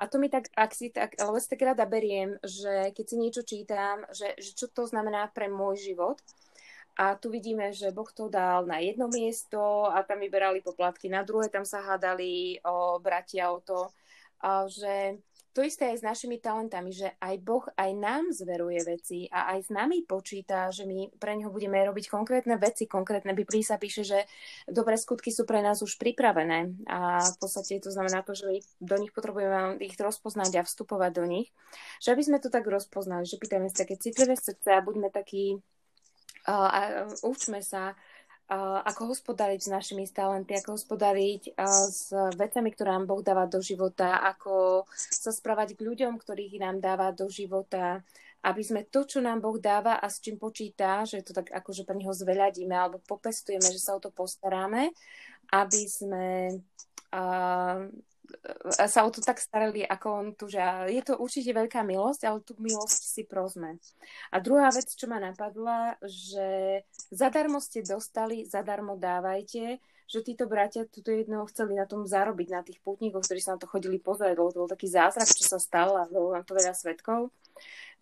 A 0.00 0.08
to 0.08 0.16
mi 0.16 0.32
tak, 0.32 0.48
ak 0.56 0.72
si 0.72 0.88
tak, 0.88 1.14
lebo 1.20 1.36
si 1.36 1.48
tak 1.52 1.62
rada 1.62 1.84
beriem, 1.84 2.40
že 2.40 2.90
keď 2.96 3.04
si 3.04 3.16
niečo 3.20 3.42
čítam, 3.44 4.02
že, 4.10 4.34
že 4.40 4.56
čo 4.56 4.66
to 4.72 4.88
znamená 4.88 5.28
pre 5.30 5.52
môj 5.52 5.92
život, 5.92 6.18
a 6.92 7.16
tu 7.16 7.32
vidíme, 7.32 7.72
že 7.72 7.88
Boh 7.88 8.08
to 8.12 8.28
dal 8.28 8.68
na 8.68 8.76
jedno 8.76 9.08
miesto 9.08 9.88
a 9.88 10.04
tam 10.04 10.20
vyberali 10.20 10.60
poplatky, 10.60 11.08
na 11.08 11.24
druhé 11.24 11.48
tam 11.48 11.64
sa 11.64 11.80
hádali 11.80 12.60
o 12.68 13.00
bratia 13.00 13.48
o 13.48 13.64
to, 13.64 13.88
a 14.42 14.68
že 14.68 15.16
to 15.52 15.60
isté 15.60 15.92
aj 15.92 16.00
s 16.00 16.04
našimi 16.04 16.40
talentami, 16.40 16.96
že 16.96 17.12
aj 17.20 17.36
Boh 17.44 17.64
aj 17.76 17.90
nám 17.92 18.32
zveruje 18.32 18.80
veci 18.88 19.28
a 19.28 19.52
aj 19.52 19.68
s 19.68 19.70
nami 19.70 20.00
počíta, 20.08 20.72
že 20.72 20.88
my 20.88 21.12
pre 21.20 21.36
neho 21.36 21.52
budeme 21.52 21.76
robiť 21.84 22.08
konkrétne 22.08 22.56
veci. 22.56 22.88
Konkrétne 22.88 23.36
Biblii 23.36 23.60
sa 23.60 23.76
píše, 23.76 24.00
že 24.00 24.24
dobré 24.64 24.96
skutky 24.96 25.28
sú 25.28 25.44
pre 25.44 25.60
nás 25.60 25.84
už 25.84 26.00
pripravené 26.00 26.72
a 26.88 27.20
v 27.20 27.36
podstate 27.36 27.84
to 27.84 27.92
znamená 27.92 28.24
to, 28.24 28.32
že 28.32 28.48
my 28.48 28.56
do 28.80 28.96
nich 28.96 29.12
potrebujeme 29.12 29.76
ich 29.84 29.94
rozpoznať 30.00 30.64
a 30.64 30.66
vstupovať 30.66 31.10
do 31.12 31.24
nich. 31.28 31.48
Že 32.00 32.16
aby 32.16 32.22
sme 32.24 32.38
to 32.40 32.48
tak 32.48 32.64
rozpoznali, 32.64 33.28
že 33.28 33.36
pýtajme 33.36 33.68
sa 33.68 33.84
také 33.84 34.00
citlivé 34.00 34.40
srdce 34.40 34.72
a 34.72 34.80
buďme 34.80 35.12
takí, 35.12 35.60
uh, 36.48 36.68
a 36.68 36.80
učme 37.22 37.60
sa 37.60 37.92
ako 38.50 39.16
hospodariť 39.16 39.60
s 39.64 39.72
našimi 39.72 40.04
talenty, 40.10 40.52
ako 40.58 40.76
hospodariť 40.76 41.56
s 41.88 42.12
vecami, 42.36 42.68
ktoré 42.74 42.92
nám 42.92 43.08
Boh 43.08 43.24
dáva 43.24 43.48
do 43.48 43.64
života, 43.64 44.20
ako 44.20 44.84
sa 44.96 45.32
správať 45.32 45.78
k 45.78 45.84
ľuďom, 45.88 46.20
ktorých 46.20 46.60
nám 46.60 46.82
dáva 46.82 47.14
do 47.16 47.32
života, 47.32 48.04
aby 48.42 48.62
sme 48.62 48.82
to, 48.84 49.06
čo 49.06 49.22
nám 49.22 49.40
Boh 49.40 49.56
dáva 49.56 50.02
a 50.02 50.06
s 50.10 50.18
čím 50.18 50.36
počíta, 50.36 51.06
že 51.06 51.22
to 51.22 51.32
tak 51.32 51.48
akože 51.54 51.86
pre 51.86 51.96
neho 51.96 52.10
zveľadíme 52.10 52.74
alebo 52.74 52.98
popestujeme, 53.06 53.64
že 53.70 53.80
sa 53.80 53.94
o 53.96 54.02
to 54.02 54.10
postaráme, 54.10 54.90
aby 55.54 55.82
sme 55.86 56.58
sa 58.70 59.04
o 59.04 59.10
to 59.10 59.20
tak 59.20 59.38
starali, 59.38 59.84
ako 59.86 60.06
on 60.10 60.26
tu, 60.36 60.48
že 60.48 60.58
je 60.88 61.02
to 61.04 61.18
určite 61.18 61.52
veľká 61.52 61.82
milosť, 61.86 62.28
ale 62.28 62.38
tú 62.44 62.58
milosť 62.58 63.02
si 63.02 63.22
prosme. 63.24 63.78
A 64.30 64.40
druhá 64.42 64.70
vec, 64.70 64.88
čo 64.92 65.06
ma 65.06 65.22
napadla, 65.22 65.96
že 66.02 66.80
zadarmo 67.12 67.62
ste 67.62 67.84
dostali, 67.84 68.44
zadarmo 68.48 68.98
dávajte, 68.98 69.80
že 70.12 70.20
títo 70.20 70.44
bratia 70.44 70.84
tuto 70.84 71.08
jedného 71.08 71.48
chceli 71.48 71.72
na 71.72 71.88
tom 71.88 72.04
zarobiť, 72.04 72.48
na 72.52 72.60
tých 72.60 72.84
putníkov, 72.84 73.24
ktorí 73.24 73.40
sa 73.40 73.56
na 73.56 73.60
to 73.64 73.70
chodili 73.70 73.96
pozrieť, 73.96 74.36
lebo 74.36 74.52
to 74.52 74.60
bol 74.66 74.70
taký 74.70 74.92
zázrak, 74.92 75.24
čo 75.24 75.48
sa 75.48 75.56
stalo 75.56 75.96
a 75.96 76.04
bolo 76.04 76.36
na 76.36 76.44
to 76.44 76.52
veľa 76.52 76.76
svetkov, 76.76 77.32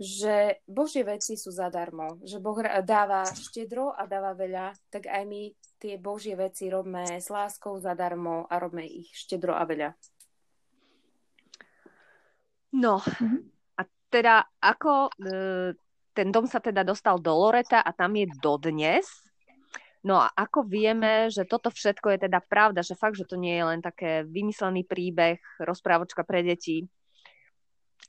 že 0.01 0.59
Božie 0.67 1.07
veci 1.07 1.39
sú 1.39 1.55
zadarmo, 1.55 2.19
že 2.27 2.43
Boh 2.43 2.59
dáva 2.83 3.29
štedro 3.31 3.95
a 3.95 4.09
dáva 4.11 4.35
veľa, 4.35 4.75
tak 4.91 5.07
aj 5.07 5.23
my 5.29 5.55
tie 5.79 6.01
Božie 6.01 6.35
veci 6.35 6.67
robme 6.67 7.21
s 7.21 7.29
láskou 7.31 7.79
zadarmo 7.79 8.49
a 8.51 8.55
robme 8.59 8.83
ich 8.83 9.13
štedro 9.15 9.55
a 9.55 9.63
veľa. 9.63 9.95
No, 12.71 13.03
mm-hmm. 13.03 13.41
a 13.79 13.83
teda 14.11 14.35
ako 14.63 15.11
e, 15.11 15.75
ten 16.15 16.29
dom 16.31 16.47
sa 16.47 16.63
teda 16.63 16.87
dostal 16.87 17.19
do 17.19 17.35
Loreta 17.35 17.83
a 17.83 17.91
tam 17.91 18.15
je 18.15 18.31
dodnes. 18.39 19.07
No 20.01 20.17
a 20.17 20.33
ako 20.33 20.65
vieme, 20.65 21.29
že 21.29 21.45
toto 21.45 21.69
všetko 21.69 22.17
je 22.17 22.19
teda 22.31 22.41
pravda, 22.41 22.81
že 22.81 22.97
fakt, 22.97 23.21
že 23.21 23.29
to 23.29 23.37
nie 23.37 23.53
je 23.61 23.65
len 23.69 23.81
také 23.85 24.25
vymyslený 24.25 24.89
príbeh, 24.89 25.37
rozprávočka 25.61 26.25
pre 26.25 26.41
deti, 26.41 26.89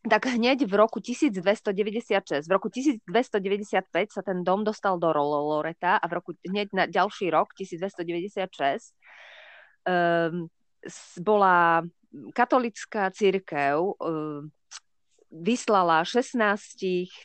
tak 0.02 0.34
hneď 0.34 0.66
v 0.66 0.74
roku 0.74 0.98
1296, 0.98 2.48
v 2.48 2.52
roku 2.52 2.74
1295 2.74 3.86
sa 4.10 4.22
ten 4.26 4.42
dom 4.42 4.66
dostal 4.66 4.98
do 4.98 5.12
Loreta 5.14 6.02
a 6.02 6.06
v 6.10 6.14
roku 6.18 6.32
hneď 6.42 6.68
na 6.74 6.84
ďalší 6.90 7.30
rok, 7.30 7.54
1296, 7.54 8.98
um, 9.86 10.50
bola 11.22 11.86
katolická 12.36 13.12
církev 13.12 13.96
vyslala 15.32 16.04
16 16.04 16.36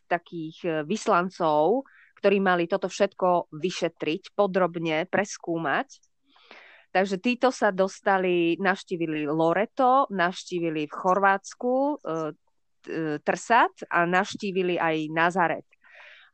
takých 0.07 0.87
vyslancov, 0.87 1.85
ktorí 2.23 2.39
mali 2.39 2.71
toto 2.71 2.87
všetko 2.87 3.51
vyšetriť, 3.51 4.33
podrobne 4.39 5.05
preskúmať. 5.11 6.01
Takže 6.95 7.21
títo 7.21 7.53
sa 7.53 7.69
dostali, 7.75 8.57
navštívili 8.57 9.29
Loreto, 9.29 10.09
navštívili 10.09 10.89
v 10.89 10.95
Chorvátsku 10.97 11.75
e, 11.77 11.95
Trsat 13.21 13.91
a 13.93 14.09
navštívili 14.09 14.81
aj 14.81 14.97
Nazaret. 15.13 15.69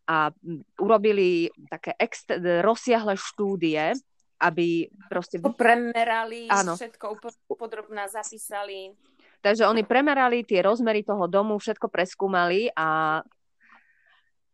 A 0.07 0.31
urobili 0.79 1.51
také 1.67 1.99
ext- 1.99 2.37
rozsiahle 2.63 3.19
štúdie, 3.19 3.97
aby 4.43 4.91
proste... 5.07 5.39
Premerali, 5.39 6.51
áno. 6.51 6.75
všetko 6.75 7.23
podrobná 7.55 8.11
zapísali. 8.11 8.91
Takže 9.43 9.67
oni 9.71 9.87
premerali 9.87 10.43
tie 10.43 10.63
rozmery 10.63 11.07
toho 11.07 11.31
domu, 11.31 11.59
všetko 11.59 11.91
preskúmali 11.91 12.71
a 12.75 13.23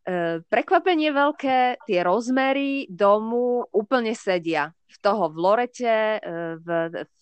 e, 0.05 0.40
prekvapenie 0.44 1.12
veľké, 1.12 1.85
tie 1.85 2.01
rozmery 2.05 2.88
domu 2.88 3.64
úplne 3.72 4.12
sedia. 4.12 4.72
V 4.88 4.96
toho 5.05 5.29
v 5.29 5.37
Lorete, 5.37 5.96
e, 6.16 6.20
v, 6.61 6.68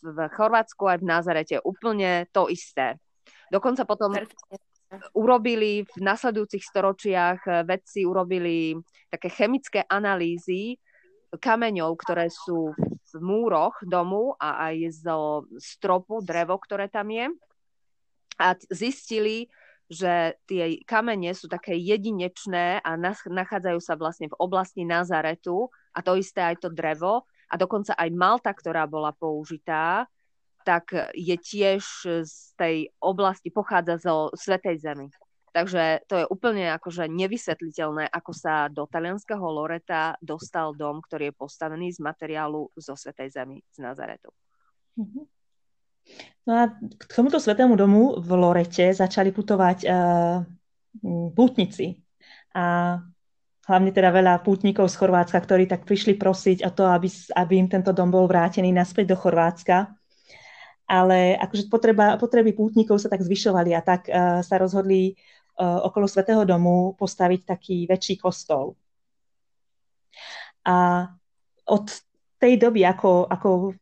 v 0.03 0.19
Chorvátsku 0.31 0.87
aj 0.87 0.99
v 1.03 1.09
Nazarete 1.11 1.57
úplne 1.63 2.31
to 2.31 2.47
isté. 2.47 2.99
Dokonca 3.51 3.83
potom 3.83 4.15
urobili 5.15 5.83
v 5.83 5.97
nasledujúcich 5.99 6.63
storočiach 6.63 7.39
e, 7.47 7.51
vedci 7.67 8.07
urobili 8.07 8.79
také 9.11 9.27
chemické 9.31 9.83
analýzy 9.87 10.79
kameňov, 11.39 11.93
ktoré 12.01 12.29
sú 12.33 12.75
v 13.07 13.15
múroch 13.23 13.79
domu 13.87 14.35
a 14.37 14.69
aj 14.71 14.77
zo 15.07 15.47
stropu, 15.57 16.21
drevo, 16.21 16.59
ktoré 16.59 16.91
tam 16.91 17.09
je. 17.13 17.31
A 18.37 18.53
zistili, 18.69 19.49
že 19.87 20.35
tie 20.51 20.83
kamene 20.83 21.31
sú 21.33 21.47
také 21.47 21.79
jedinečné 21.79 22.83
a 22.83 22.99
nachádzajú 22.99 23.79
sa 23.79 23.95
vlastne 23.95 24.27
v 24.27 24.39
oblasti 24.43 24.83
Nazaretu. 24.83 25.71
A 25.95 26.03
to 26.03 26.19
isté 26.19 26.43
aj 26.43 26.67
to 26.67 26.69
drevo. 26.69 27.25
A 27.47 27.55
dokonca 27.55 27.95
aj 27.95 28.11
Malta, 28.11 28.51
ktorá 28.51 28.91
bola 28.91 29.15
použitá, 29.15 30.11
tak 30.67 30.91
je 31.15 31.39
tiež 31.39 31.83
z 32.27 32.37
tej 32.59 32.91
oblasti, 32.99 33.55
pochádza 33.55 34.03
zo 34.03 34.35
Svetej 34.35 34.83
Zemi. 34.83 35.07
Takže 35.57 36.05
to 36.05 36.21
je 36.21 36.27
úplne 36.29 36.69
akože 36.77 37.09
nevysvetliteľné, 37.09 38.13
ako 38.13 38.33
sa 38.37 38.69
do 38.69 38.85
talianského 38.85 39.41
Loreta 39.41 40.13
dostal 40.21 40.77
dom, 40.77 41.01
ktorý 41.01 41.33
je 41.33 41.39
postavený 41.41 41.97
z 41.97 42.05
materiálu 42.05 42.69
zo 42.77 42.93
Svetej 42.93 43.33
Zemi, 43.33 43.65
z 43.73 43.81
Nazaretu. 43.81 44.29
Mm-hmm. 45.01 45.25
No 46.45 46.53
a 46.53 46.63
k 46.77 47.09
tomuto 47.09 47.41
svetému 47.41 47.73
domu 47.73 48.21
v 48.21 48.31
Lorete 48.37 48.93
začali 48.93 49.33
putovať 49.33 49.89
uh, 49.89 50.45
pútnici. 51.33 52.05
A 52.53 53.01
hlavne 53.65 53.97
teda 53.97 54.13
veľa 54.13 54.45
pútnikov 54.45 54.93
z 54.93 54.99
Chorvátska, 55.01 55.41
ktorí 55.41 55.65
tak 55.65 55.89
prišli 55.89 56.21
prosiť 56.21 56.69
o 56.69 56.71
to, 56.77 56.85
aby, 56.85 57.09
aby 57.33 57.55
im 57.57 57.73
tento 57.73 57.97
dom 57.97 58.13
bol 58.13 58.29
vrátený 58.29 58.77
naspäť 58.77 59.09
do 59.09 59.17
Chorvátska. 59.17 59.89
Ale 60.85 61.33
akože 61.41 61.73
potreba, 61.73 62.21
potreby 62.21 62.53
pútnikov 62.53 63.01
sa 63.01 63.09
tak 63.09 63.25
zvyšovali 63.25 63.73
a 63.73 63.81
tak 63.81 64.05
uh, 64.13 64.45
sa 64.45 64.61
rozhodli 64.61 65.17
okolo 65.61 66.05
Svetého 66.05 66.45
domu 66.45 66.93
postaviť 67.01 67.41
taký 67.49 67.77
väčší 67.89 68.21
kostol. 68.21 68.77
A 70.67 71.09
od 71.67 71.87
tej 72.37 72.61
doby, 72.61 72.85
ako, 72.85 73.27
ako 73.27 73.75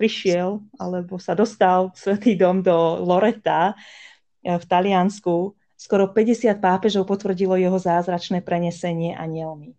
prišiel 0.00 0.64
alebo 0.80 1.20
sa 1.20 1.36
dostal 1.36 1.92
Svetý 1.92 2.32
dom 2.32 2.64
do 2.64 3.04
Loreta 3.04 3.76
eh, 3.76 4.56
v 4.56 4.64
Taliansku, 4.64 5.52
skoro 5.76 6.08
50 6.08 6.56
pápežov 6.56 7.04
potvrdilo 7.04 7.60
jeho 7.60 7.76
zázračné 7.76 8.40
prenesenie 8.40 9.12
anielmi. 9.12 9.76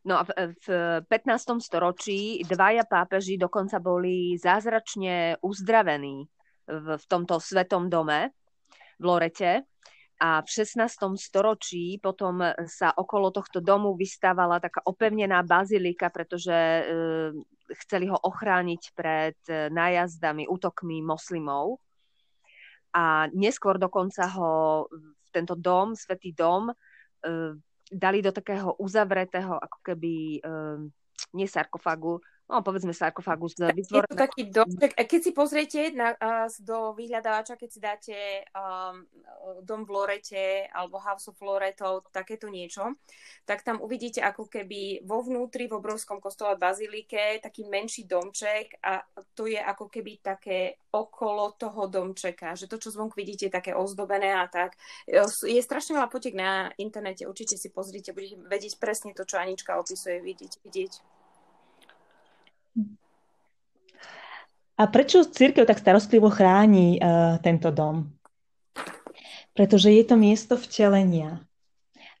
No 0.00 0.16
a 0.16 0.24
v, 0.24 0.32
v 0.56 0.66
15. 1.04 1.60
storočí 1.60 2.40
dvaja 2.48 2.88
pápeži 2.88 3.36
dokonca 3.36 3.76
boli 3.76 4.32
zázračne 4.40 5.36
uzdravení 5.44 6.24
v, 6.64 6.86
v 6.96 7.04
tomto 7.04 7.36
svetom 7.36 7.92
dome 7.92 8.32
v 9.00 9.04
Lorete. 9.04 9.52
A 10.20 10.44
v 10.44 10.48
16. 10.52 11.16
storočí 11.16 11.96
potom 11.96 12.44
sa 12.68 12.92
okolo 12.92 13.32
tohto 13.32 13.64
domu 13.64 13.96
vystávala 13.96 14.60
taká 14.60 14.84
opevnená 14.84 15.40
bazilika, 15.40 16.12
pretože 16.12 16.52
e, 16.52 16.82
chceli 17.80 18.12
ho 18.12 18.20
ochrániť 18.20 18.82
pred 18.92 19.40
e, 19.48 19.72
nájazdami, 19.72 20.44
útokmi 20.44 21.00
moslimov. 21.00 21.80
A 22.92 23.32
neskôr 23.32 23.80
dokonca 23.80 24.28
ho 24.36 24.84
tento 25.32 25.56
dom, 25.56 25.96
Svetý 25.96 26.36
dom, 26.36 26.68
e, 26.68 26.74
dali 27.88 28.20
do 28.20 28.36
takého 28.36 28.76
uzavretého, 28.76 29.56
ako 29.56 29.78
keby, 29.82 30.38
nie 31.34 31.46
sarkofagu, 31.50 32.22
no 32.50 32.66
povedzme 32.66 32.90
sarkofagus 32.90 33.54
vytvorený. 33.54 34.02
Je 34.02 34.10
to 34.10 34.18
taký 34.18 34.42
domček, 34.50 34.98
keď 34.98 35.20
si 35.22 35.30
pozriete 35.30 35.80
na, 35.94 36.18
do 36.58 36.92
vyhľadávača, 36.98 37.54
keď 37.54 37.68
si 37.70 37.78
dáte 37.78 38.16
um, 38.50 39.06
dom 39.62 39.86
v 39.86 39.90
Lorete 39.94 40.66
alebo 40.74 40.98
House 40.98 41.30
of 41.30 41.38
Loreto, 41.38 42.02
takéto 42.10 42.50
niečo, 42.50 42.98
tak 43.46 43.62
tam 43.62 43.78
uvidíte 43.78 44.18
ako 44.18 44.50
keby 44.50 45.06
vo 45.06 45.22
vnútri 45.22 45.70
v 45.70 45.78
obrovskom 45.78 46.18
kostole 46.18 46.58
Bazilike 46.58 47.38
taký 47.38 47.70
menší 47.70 48.10
domček 48.10 48.82
a 48.82 48.98
to 49.38 49.46
je 49.46 49.62
ako 49.62 49.86
keby 49.86 50.18
také 50.18 50.82
okolo 50.90 51.54
toho 51.54 51.86
domčeka, 51.86 52.58
že 52.58 52.66
to, 52.66 52.82
čo 52.82 52.90
zvonku 52.90 53.14
vidíte, 53.14 53.46
je 53.46 53.54
také 53.54 53.72
ozdobené 53.78 54.34
a 54.34 54.50
tak. 54.50 54.74
Je 55.46 55.62
strašne 55.62 55.94
veľa 55.94 56.10
potiek 56.10 56.34
na 56.34 56.74
internete, 56.82 57.30
určite 57.30 57.54
si 57.54 57.70
pozrite, 57.70 58.10
budete 58.10 58.42
vedieť 58.42 58.74
presne 58.82 59.14
to, 59.14 59.22
čo 59.22 59.38
Anička 59.38 59.78
opisuje, 59.78 60.18
vidieť. 60.18 60.66
vidieť. 60.66 61.19
A 64.80 64.88
prečo 64.88 65.28
církev 65.28 65.68
tak 65.68 65.76
starostlivo 65.76 66.32
chráni 66.32 66.96
uh, 66.96 67.36
tento 67.44 67.68
dom? 67.68 68.08
Pretože 69.52 69.92
je 69.92 70.04
to 70.08 70.16
miesto 70.16 70.56
vtelenia. 70.56 71.44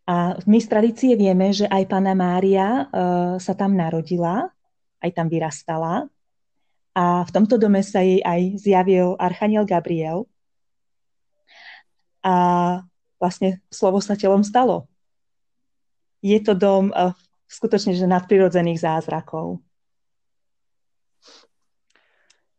A 0.04 0.36
my 0.44 0.60
z 0.60 0.68
tradície 0.68 1.16
vieme, 1.16 1.56
že 1.56 1.64
aj 1.64 1.88
pána 1.88 2.12
Mária 2.12 2.84
uh, 2.84 3.40
sa 3.40 3.56
tam 3.56 3.72
narodila, 3.72 4.52
aj 5.00 5.10
tam 5.16 5.32
vyrastala. 5.32 6.04
A 6.92 7.24
v 7.24 7.30
tomto 7.32 7.56
dome 7.56 7.80
sa 7.80 8.04
jej 8.04 8.20
aj 8.20 8.60
zjavil 8.60 9.16
Archaniel 9.16 9.64
Gabriel. 9.64 10.28
A 12.20 12.34
vlastne 13.16 13.64
slovo 13.72 14.04
sa 14.04 14.20
telom 14.20 14.44
stalo. 14.44 14.84
Je 16.20 16.36
to 16.44 16.52
dom 16.52 16.92
uh, 16.92 17.16
skutočne 17.48 17.96
že 17.96 18.04
nadprirodzených 18.04 18.84
zázrakov. 18.84 19.64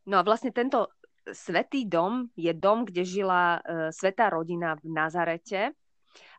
No 0.09 0.17
a 0.17 0.25
vlastne 0.25 0.49
tento 0.49 0.89
svetý 1.29 1.85
dom 1.85 2.33
je 2.33 2.49
dom, 2.57 2.85
kde 2.85 3.05
žila 3.05 3.61
uh, 3.61 3.61
svetá 3.93 4.33
rodina 4.33 4.73
v 4.81 4.89
Nazarete. 4.89 5.73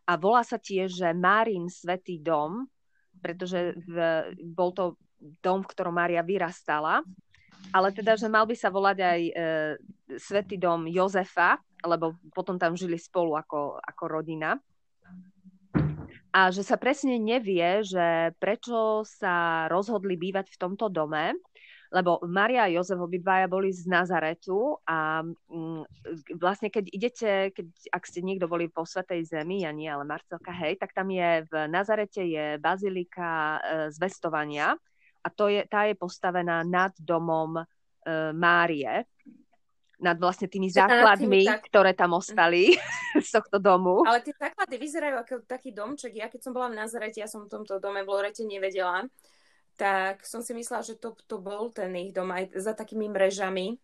A 0.02 0.18
volá 0.18 0.42
sa 0.42 0.58
tiež, 0.58 0.90
že 0.90 1.14
Márin 1.14 1.70
svetý 1.70 2.18
dom, 2.18 2.66
pretože 3.22 3.78
v, 3.86 3.94
bol 4.50 4.74
to 4.74 4.98
dom, 5.22 5.62
v 5.62 5.70
ktorom 5.70 5.94
Mária 5.94 6.26
vyrastala, 6.26 7.06
ale 7.70 7.94
teda, 7.94 8.18
že 8.18 8.26
mal 8.26 8.42
by 8.42 8.58
sa 8.58 8.74
volať 8.74 8.98
aj 8.98 9.20
uh, 9.30 9.34
svetý 10.18 10.58
dom 10.58 10.90
Jozefa, 10.90 11.62
lebo 11.86 12.18
potom 12.34 12.58
tam 12.58 12.74
žili 12.74 12.98
spolu 12.98 13.38
ako, 13.38 13.78
ako 13.78 14.04
rodina. 14.10 14.58
A 16.32 16.48
že 16.48 16.64
sa 16.64 16.80
presne 16.80 17.20
nevie, 17.20 17.84
že 17.84 18.32
prečo 18.40 19.04
sa 19.04 19.68
rozhodli 19.68 20.16
bývať 20.16 20.48
v 20.50 20.60
tomto 20.60 20.88
dome, 20.88 21.36
lebo 21.92 22.24
Maria 22.24 22.64
a 22.64 22.72
Jozef 22.72 22.96
obidvaja 22.96 23.44
boli 23.52 23.68
z 23.68 23.84
Nazaretu 23.84 24.80
a 24.88 25.20
mm, 25.20 25.84
vlastne 26.40 26.72
keď 26.72 26.84
idete, 26.88 27.30
keď, 27.52 27.68
ak 27.92 28.02
ste 28.08 28.24
niekto 28.24 28.48
boli 28.48 28.72
po 28.72 28.88
Svetej 28.88 29.28
Zemi, 29.28 29.68
ja 29.68 29.70
nie, 29.76 29.86
ale 29.92 30.08
Marcelka, 30.08 30.50
hej, 30.56 30.80
tak 30.80 30.96
tam 30.96 31.12
je 31.12 31.44
v 31.44 31.52
Nazarete 31.68 32.24
je 32.24 32.56
bazilika 32.56 33.60
e, 33.60 33.60
zvestovania 33.92 34.72
a 35.20 35.28
to 35.28 35.52
je, 35.52 35.68
tá 35.68 35.84
je 35.84 35.92
postavená 35.92 36.64
nad 36.64 36.96
domom 36.96 37.60
e, 37.60 37.64
Márie, 38.32 39.04
nad 40.02 40.16
vlastne 40.18 40.50
tými 40.50 40.72
základmi, 40.72 41.46
tak... 41.46 41.68
ktoré 41.70 41.92
tam 41.92 42.16
ostali 42.16 42.74
z 43.26 43.28
tohto 43.30 43.60
domu. 43.60 44.02
Ale 44.02 44.24
tie 44.24 44.34
základy 44.34 44.80
vyzerajú 44.80 45.16
ako 45.22 45.34
taký 45.46 45.70
domček. 45.70 46.18
Ja 46.18 46.26
keď 46.26 46.40
som 46.40 46.52
bola 46.56 46.72
v 46.72 46.80
Nazarete, 46.80 47.22
ja 47.22 47.28
som 47.30 47.46
v 47.46 47.52
tomto 47.52 47.78
dome 47.78 48.02
v 48.02 48.10
Lorete 48.10 48.42
nevedela 48.42 49.06
tak 49.76 50.24
som 50.28 50.44
si 50.44 50.52
myslela, 50.52 50.84
že 50.84 51.00
to, 51.00 51.16
to 51.26 51.40
bol 51.40 51.72
ten 51.72 51.92
ich 51.96 52.12
dom 52.12 52.28
aj 52.30 52.52
za 52.56 52.76
takými 52.76 53.08
mrežami. 53.08 53.80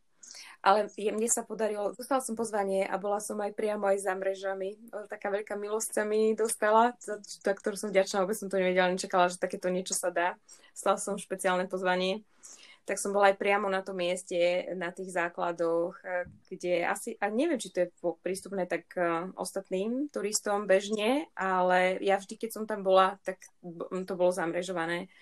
Ale 0.58 0.90
mne 0.98 1.30
sa 1.30 1.46
podarilo, 1.46 1.94
dostala 1.94 2.18
som 2.18 2.34
pozvanie 2.34 2.82
a 2.82 2.98
bola 2.98 3.22
som 3.22 3.38
aj 3.38 3.54
priamo 3.54 3.86
aj 3.86 3.98
za 4.02 4.12
mrežami. 4.18 4.74
Taká 5.06 5.30
veľká 5.30 5.54
milosť 5.54 5.90
sa 5.94 6.02
mi 6.02 6.34
dostala, 6.34 6.98
za, 6.98 7.22
za 7.22 7.52
ktorú 7.54 7.78
som 7.78 7.94
vďačná, 7.94 8.26
vôbec 8.26 8.34
som 8.34 8.50
to 8.50 8.58
nevedela, 8.58 8.90
nečakala, 8.90 9.30
že 9.30 9.38
takéto 9.38 9.70
niečo 9.70 9.94
sa 9.94 10.10
dá. 10.10 10.34
Stala 10.74 10.98
som 10.98 11.14
špeciálne 11.14 11.70
pozvanie. 11.70 12.26
tak 12.88 12.96
som 12.96 13.12
bola 13.12 13.28
aj 13.30 13.36
priamo 13.36 13.68
na 13.68 13.84
tom 13.84 14.00
mieste, 14.00 14.64
na 14.72 14.88
tých 14.88 15.12
základoch, 15.12 16.00
e, 16.00 16.24
kde 16.48 16.88
asi, 16.88 17.20
a 17.20 17.28
neviem, 17.28 17.60
či 17.60 17.68
to 17.68 17.84
je 17.84 17.92
prístupné 18.24 18.64
tak 18.64 18.88
e, 18.96 19.28
ostatným 19.36 20.08
turistom 20.08 20.64
bežne, 20.64 21.28
ale 21.36 22.00
ja 22.00 22.16
vždy, 22.16 22.40
keď 22.40 22.50
som 22.50 22.64
tam 22.64 22.80
bola, 22.80 23.20
tak 23.28 23.44
to 24.08 24.12
bolo 24.16 24.32
zamrežované 24.32 25.12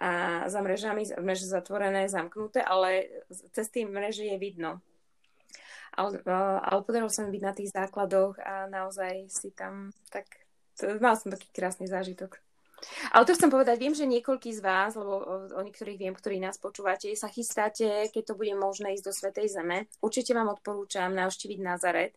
a 0.00 0.10
za 0.48 0.64
mrežami, 0.64 1.04
mreže 1.20 1.44
zatvorené, 1.44 2.08
zamknuté, 2.08 2.64
ale 2.64 3.20
cez 3.52 3.68
tým 3.68 3.92
mreže 3.92 4.24
je 4.24 4.36
vidno. 4.40 4.80
Ale, 5.92 6.24
e, 6.24 6.32
ale 6.64 6.80
podarilo 6.80 7.12
sa 7.12 7.28
mi 7.28 7.36
byť 7.36 7.42
na 7.44 7.52
tých 7.52 7.68
základoch 7.76 8.40
a 8.40 8.64
naozaj 8.72 9.28
si 9.28 9.52
tam 9.52 9.92
tak, 10.08 10.24
mal 11.04 11.20
som 11.20 11.28
taký 11.28 11.52
krásny 11.52 11.84
zážitok. 11.84 12.40
Ale 13.12 13.28
to 13.28 13.36
chcem 13.36 13.52
povedať, 13.52 13.76
viem, 13.76 13.92
že 13.92 14.08
niekoľkí 14.08 14.56
z 14.56 14.64
vás, 14.64 14.96
lebo 14.96 15.20
o, 15.20 15.34
o 15.52 15.60
niektorých 15.60 16.00
viem, 16.00 16.16
ktorí 16.16 16.40
nás 16.40 16.56
počúvate, 16.56 17.12
sa 17.12 17.28
chystáte, 17.28 18.08
keď 18.08 18.32
to 18.32 18.34
bude 18.40 18.56
možné 18.56 18.96
ísť 18.96 19.04
do 19.04 19.12
Svetej 19.12 19.52
Zeme. 19.52 19.84
Určite 20.00 20.32
vám 20.32 20.48
odporúčam 20.48 21.12
navštíviť 21.12 21.60
Nazaret. 21.60 22.16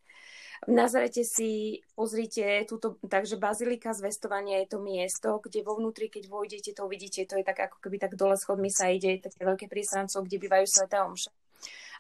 V 0.68 0.72
Nazarete 0.72 1.26
si 1.26 1.82
pozrite 1.98 2.64
túto, 2.70 3.02
takže 3.04 3.42
Bazilika 3.42 3.92
zvestovania 3.92 4.62
je 4.64 4.74
to 4.74 4.80
miesto, 4.80 5.42
kde 5.44 5.66
vo 5.66 5.76
vnútri, 5.76 6.08
keď 6.08 6.30
vojdete, 6.30 6.72
to 6.78 6.86
uvidíte, 6.86 7.26
to 7.26 7.36
je 7.40 7.46
tak 7.46 7.72
ako 7.72 7.78
keby 7.82 7.98
tak 8.00 8.14
dole 8.16 8.38
schodmi 8.38 8.70
sa 8.70 8.88
ide, 8.88 9.20
také 9.20 9.44
veľké 9.44 9.66
prístrancov, 9.68 10.24
kde 10.24 10.38
bývajú 10.38 10.66
Sveté 10.70 11.02
Omše 11.02 11.34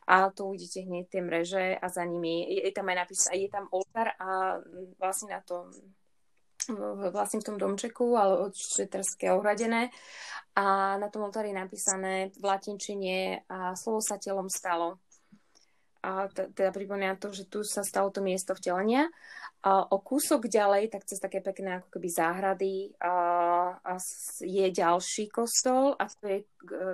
a 0.03 0.27
tu 0.35 0.51
uvidíte 0.51 0.83
hneď 0.83 1.07
tie 1.07 1.21
mreže 1.23 1.65
a 1.79 1.87
za 1.87 2.03
nimi 2.03 2.43
je, 2.43 2.67
je 2.67 2.73
tam 2.75 2.91
aj 2.91 3.07
napísané, 3.07 3.35
je 3.39 3.49
tam 3.51 3.71
oltár 3.71 4.11
a 4.19 4.59
vlastne 4.99 5.31
na 5.31 5.39
to 5.39 5.71
vlastne 7.11 7.43
v 7.43 7.47
tom 7.51 7.57
domčeku, 7.59 8.15
ale 8.15 8.47
od 8.47 8.53
šetrské 8.55 9.35
ohradené. 9.35 9.91
A 10.55 10.95
na 10.95 11.11
tom 11.11 11.27
oltári 11.27 11.51
je 11.51 11.59
napísané 11.59 12.13
v 12.39 12.43
latinčine 12.45 13.43
a 13.51 13.75
slovo 13.75 13.99
sa 13.99 14.15
telom 14.15 14.47
stalo. 14.47 15.02
A 16.03 16.27
teda 16.27 16.75
pripomína 16.75 17.15
to, 17.15 17.31
že 17.31 17.47
tu 17.47 17.63
sa 17.63 17.79
stalo 17.79 18.11
to 18.11 18.19
miesto 18.19 18.51
vtelenia. 18.51 19.07
A 19.63 19.87
o 19.87 20.03
kúsok 20.03 20.51
ďalej, 20.51 20.91
tak 20.91 21.07
cez 21.07 21.23
také 21.23 21.39
pekné 21.39 21.79
ako 21.79 21.87
keby 21.95 22.11
záhrady, 22.11 22.91
a, 22.99 23.15
a 23.79 23.93
je 24.43 24.67
ďalší 24.67 25.31
kostol 25.31 25.95
a 25.95 26.03
to 26.11 26.27
je 26.27 26.39
e, 26.43 26.47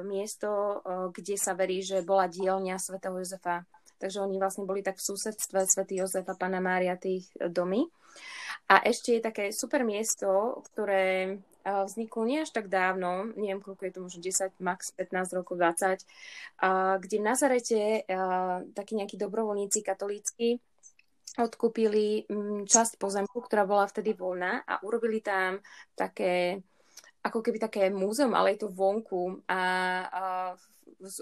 miesto, 0.05 0.49
e, 0.49 1.09
kde 1.09 1.35
sa 1.41 1.57
verí, 1.57 1.81
že 1.81 2.05
bola 2.05 2.29
dielňa 2.29 2.77
svätého 2.77 3.17
Jozefa. 3.17 3.65
Takže 3.97 4.21
oni 4.21 4.37
vlastne 4.37 4.69
boli 4.69 4.85
tak 4.85 5.01
v 5.01 5.05
susedstve 5.09 5.65
svätý 5.65 5.97
Jozef 5.97 6.29
a 6.29 6.37
Pana 6.37 6.61
Mária 6.61 6.93
tých 6.93 7.33
domy. 7.49 7.89
A 8.69 8.85
ešte 8.85 9.17
je 9.17 9.25
také 9.25 9.49
super 9.49 9.81
miesto, 9.81 10.61
ktoré 10.69 11.41
vzniklo 11.85 12.23
nie 12.25 12.43
až 12.43 12.51
tak 12.53 12.67
dávno, 12.71 13.31
neviem 13.35 13.61
koľko 13.61 13.81
je 13.85 13.93
to, 13.93 13.99
možno 14.05 14.19
10, 14.21 14.57
max 14.63 14.93
15 14.95 15.37
rokov, 15.37 15.57
20, 15.57 16.03
kde 16.99 17.15
v 17.19 17.25
Nazarete 17.25 17.81
takí 18.73 18.93
nejakí 18.97 19.15
dobrovoľníci 19.15 19.79
katolícky 19.85 20.59
odkúpili 21.37 22.25
časť 22.65 22.97
pozemku, 22.97 23.37
ktorá 23.45 23.63
bola 23.63 23.85
vtedy 23.85 24.17
voľná 24.17 24.65
a 24.65 24.81
urobili 24.81 25.21
tam 25.21 25.61
také 25.93 26.59
ako 27.19 27.43
keby 27.43 27.57
také 27.59 27.81
múzeum, 27.91 28.31
ale 28.31 28.55
je 28.55 28.63
to 28.63 28.71
vonku 28.71 29.43
a, 29.45 29.61
a 30.07 30.23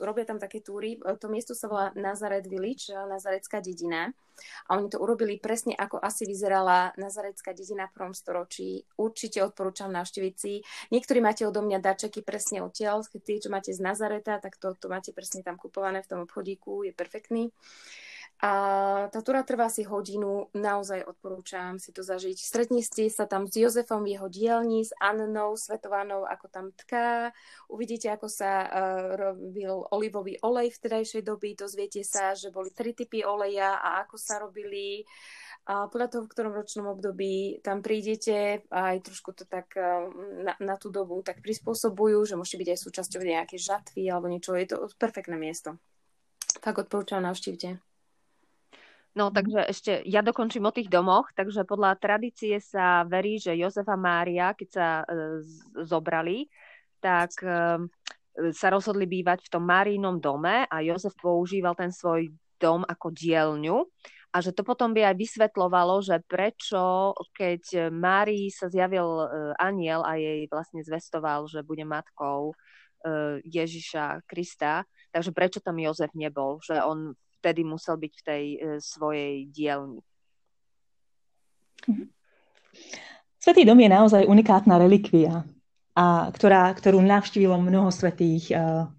robia 0.02 0.26
tam 0.26 0.42
také 0.42 0.60
túry. 0.62 0.98
To 1.00 1.28
miesto 1.30 1.54
sa 1.54 1.70
volá 1.70 1.94
Nazaret 1.94 2.46
Village, 2.46 2.92
Nazaretská 2.92 3.62
dedina. 3.62 4.10
A 4.70 4.78
oni 4.78 4.86
to 4.86 5.02
urobili 5.02 5.42
presne, 5.42 5.74
ako 5.74 5.98
asi 5.98 6.30
vyzerala 6.30 6.94
Nazaretská 6.98 7.58
dedina 7.58 7.90
v 7.90 7.96
prvom 7.98 8.14
storočí. 8.14 8.86
Určite 8.94 9.42
odporúčam 9.42 9.90
navštíviť 9.90 10.36
si. 10.38 10.62
Niektorí 10.94 11.18
máte 11.22 11.46
odo 11.50 11.66
mňa 11.66 11.82
darčeky 11.82 12.22
presne 12.22 12.62
odtiaľ. 12.62 13.02
Tí, 13.10 13.42
čo 13.42 13.50
máte 13.50 13.74
z 13.74 13.82
Nazareta, 13.82 14.38
tak 14.38 14.62
to, 14.62 14.78
to 14.78 14.94
máte 14.94 15.10
presne 15.10 15.42
tam 15.42 15.58
kupované 15.58 16.06
v 16.06 16.10
tom 16.10 16.20
obchodíku. 16.26 16.86
Je 16.86 16.94
perfektný. 16.94 17.50
A 18.38 18.52
tá 19.10 19.26
túra 19.26 19.42
trvá 19.42 19.66
si 19.66 19.82
hodinu, 19.82 20.54
naozaj 20.54 21.10
odporúčam 21.10 21.82
si 21.82 21.90
to 21.90 22.06
zažiť. 22.06 22.38
Stretnite 22.38 23.10
sa 23.10 23.26
tam 23.26 23.50
s 23.50 23.58
Jozefom 23.58 24.06
v 24.06 24.14
jeho 24.14 24.30
dielni, 24.30 24.86
s 24.86 24.94
Annou 25.02 25.58
Svetovanou, 25.58 26.22
ako 26.22 26.46
tam 26.46 26.70
tká. 26.78 27.34
Uvidíte, 27.66 28.14
ako 28.14 28.30
sa 28.30 28.70
uh, 28.70 28.70
robil 29.18 29.82
olivový 29.90 30.38
olej 30.46 30.70
v 30.70 30.82
tedajšej 30.86 31.26
doby. 31.26 31.58
Dozviete 31.58 32.06
sa, 32.06 32.38
že 32.38 32.54
boli 32.54 32.70
tri 32.70 32.94
typy 32.94 33.26
oleja 33.26 33.82
a 33.82 34.06
ako 34.06 34.22
sa 34.22 34.38
robili. 34.38 35.02
A 35.66 35.90
podľa 35.90 36.08
toho, 36.14 36.24
v 36.30 36.32
ktorom 36.38 36.54
ročnom 36.54 36.94
období 36.94 37.66
tam 37.66 37.82
prídete 37.82 38.70
aj 38.70 39.02
trošku 39.02 39.34
to 39.34 39.50
tak 39.50 39.74
uh, 39.74 40.14
na, 40.46 40.54
na 40.62 40.76
tú 40.78 40.94
dobu 40.94 41.26
tak 41.26 41.42
prispôsobujú, 41.42 42.22
že 42.22 42.38
môžete 42.38 42.62
byť 42.62 42.70
aj 42.70 42.80
súčasťou 42.86 43.22
nejakej 43.26 43.60
žatvy 43.66 44.06
alebo 44.14 44.30
niečo. 44.30 44.54
Je 44.54 44.70
to 44.70 44.86
perfektné 45.02 45.42
miesto. 45.42 45.82
Tak 46.62 46.86
odporúčam, 46.86 47.26
navštívte. 47.26 47.87
No 49.18 49.34
mhm. 49.34 49.34
takže 49.34 49.60
ešte 49.66 49.92
ja 50.06 50.22
dokončím 50.22 50.70
o 50.70 50.76
tých 50.76 50.94
domoch, 50.94 51.34
takže 51.34 51.66
podľa 51.66 51.98
tradície 51.98 52.62
sa 52.62 53.02
verí, 53.02 53.42
že 53.42 53.58
Jozefa 53.58 53.98
Mária, 53.98 54.54
keď 54.54 54.70
sa 54.70 54.88
e, 55.02 55.06
zobrali, 55.82 56.46
tak 57.02 57.34
e, 57.42 57.82
sa 58.54 58.68
rozhodli 58.70 59.10
bývať 59.10 59.50
v 59.50 59.52
tom 59.58 59.66
Márinom 59.66 60.22
dome 60.22 60.70
a 60.70 60.76
Jozef 60.86 61.18
používal 61.18 61.74
ten 61.74 61.90
svoj 61.90 62.30
dom 62.62 62.86
ako 62.86 63.10
dielňu. 63.10 63.82
A 64.36 64.44
že 64.44 64.54
to 64.54 64.62
potom 64.62 64.94
by 64.94 65.10
aj 65.10 65.16
vysvetlovalo, 65.18 65.98
že 66.06 66.22
prečo, 66.30 67.16
keď 67.34 67.90
Márii 67.90 68.54
sa 68.54 68.70
zjavil 68.70 69.08
e, 69.26 69.28
aniel 69.58 70.06
a 70.06 70.14
jej 70.14 70.46
vlastne 70.46 70.86
zvestoval, 70.86 71.50
že 71.50 71.66
bude 71.66 71.82
matkou 71.90 72.54
e, 72.54 72.56
Ježiša 73.50 74.30
Krista, 74.30 74.86
takže 75.10 75.34
prečo 75.34 75.58
tam 75.58 75.82
Jozef 75.82 76.14
nebol, 76.14 76.62
že 76.62 76.78
on 76.78 77.18
vtedy 77.48 77.64
musel 77.64 77.96
byť 77.96 78.12
v 78.12 78.26
tej 78.28 78.44
e, 78.44 78.58
svojej 78.84 79.48
dielni. 79.48 80.04
Mhm. 81.88 82.12
Svetý 83.40 83.64
dom 83.64 83.80
je 83.80 83.88
naozaj 83.88 84.28
unikátna 84.28 84.76
relikvia, 84.76 85.48
a, 85.96 86.28
ktorá, 86.28 86.68
ktorú 86.76 87.00
navštívilo 87.00 87.56
mnoho 87.56 87.88
svetých. 87.88 88.52
A, 88.52 88.92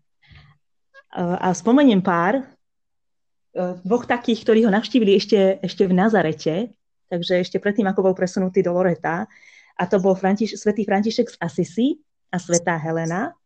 a, 1.12 1.22
a 1.36 1.48
spomeniem 1.52 2.00
pár, 2.00 2.40
e, 2.40 2.44
dvoch 3.84 4.08
takých, 4.08 4.48
ktorí 4.48 4.64
ho 4.64 4.72
navštívili 4.72 5.20
ešte, 5.20 5.60
ešte 5.60 5.84
v 5.84 5.92
Nazarete, 5.92 6.72
takže 7.12 7.44
ešte 7.44 7.60
predtým, 7.60 7.84
ako 7.84 8.08
bol 8.08 8.14
presunutý 8.16 8.64
do 8.64 8.72
Loreta. 8.72 9.28
A 9.76 9.84
to 9.84 10.00
bol 10.00 10.16
Františ, 10.16 10.56
svetý 10.56 10.88
František 10.88 11.28
z 11.28 11.36
Assisi 11.38 12.00
a 12.32 12.40
svetá 12.40 12.80
Helena. 12.80 13.36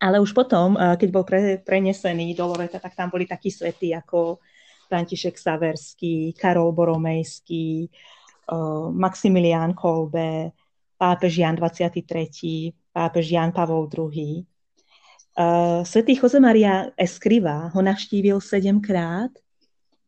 Ale 0.00 0.16
už 0.16 0.32
potom, 0.32 0.80
eh, 0.80 0.96
keď 0.96 1.08
bol 1.12 1.24
pre, 1.28 1.60
prenesený 1.60 2.32
do 2.32 2.48
Loreta, 2.48 2.80
tak 2.80 2.96
tam 2.96 3.12
boli 3.12 3.28
takí 3.28 3.52
svety 3.52 3.92
ako 3.92 4.40
František 4.88 5.36
Saverský, 5.36 6.32
Karol 6.32 6.72
Boromejský, 6.72 7.84
eh, 7.84 8.86
Maximilián 8.96 9.76
Kolbe, 9.76 10.56
pápež 10.96 11.44
Jan 11.44 11.56
23., 11.56 12.72
pápež 12.92 13.28
Jan 13.28 13.52
Pavol 13.52 13.92
II. 13.92 14.40
Eh, 14.40 15.80
svetý 15.84 16.16
Jose 16.16 16.40
Maria 16.40 16.88
Escriva 16.96 17.68
ho 17.68 17.80
navštívil 17.84 18.40
sedemkrát 18.40 19.30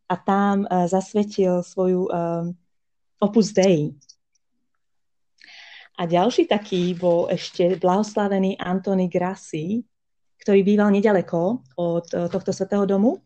a 0.09 0.17
tam 0.17 0.69
zasvetil 0.69 1.65
svoju 1.65 2.05
Opus 3.17 3.49
Dei. 3.57 3.97
A 6.01 6.09
ďalší 6.09 6.49
taký 6.49 6.97
bol 6.97 7.29
ešte 7.29 7.77
blahoslavený 7.77 8.57
Antony 8.57 9.13
Grassi, 9.13 9.85
ktorý 10.41 10.61
býval 10.65 10.91
nedaleko 10.91 11.63
od 11.77 12.07
eh, 12.11 12.27
tohto 12.33 12.51
svetého 12.51 12.89
domu. 12.89 13.21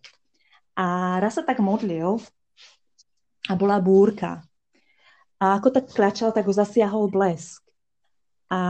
A 0.77 1.17
raz 1.23 1.41
sa 1.41 1.43
tak 1.47 1.63
modlil 1.63 2.21
a 3.49 3.53
bola 3.57 3.81
búrka. 3.81 4.45
A 5.41 5.57
ako 5.57 5.69
tak 5.73 5.89
kľačal, 5.93 6.33
tak 6.37 6.45
ho 6.45 6.53
zasiahol 6.53 7.09
blesk. 7.09 7.63
A 8.51 8.61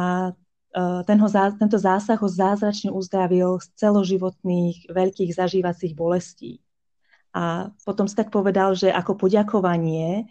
eh, 0.77 1.01
ten 1.09 1.19
ho, 1.19 1.29
tento 1.57 1.79
zásah 1.81 2.21
ho 2.21 2.29
zázračne 2.29 2.93
uzdravil 2.93 3.59
z 3.65 3.67
celoživotných 3.81 4.93
veľkých 4.93 5.33
zažívacích 5.35 5.97
bolestí. 5.97 6.61
A 7.37 7.69
potom 7.85 8.09
si 8.09 8.17
tak 8.17 8.33
povedal, 8.33 8.73
že 8.73 8.89
ako 8.89 9.17
poďakovanie 9.17 10.25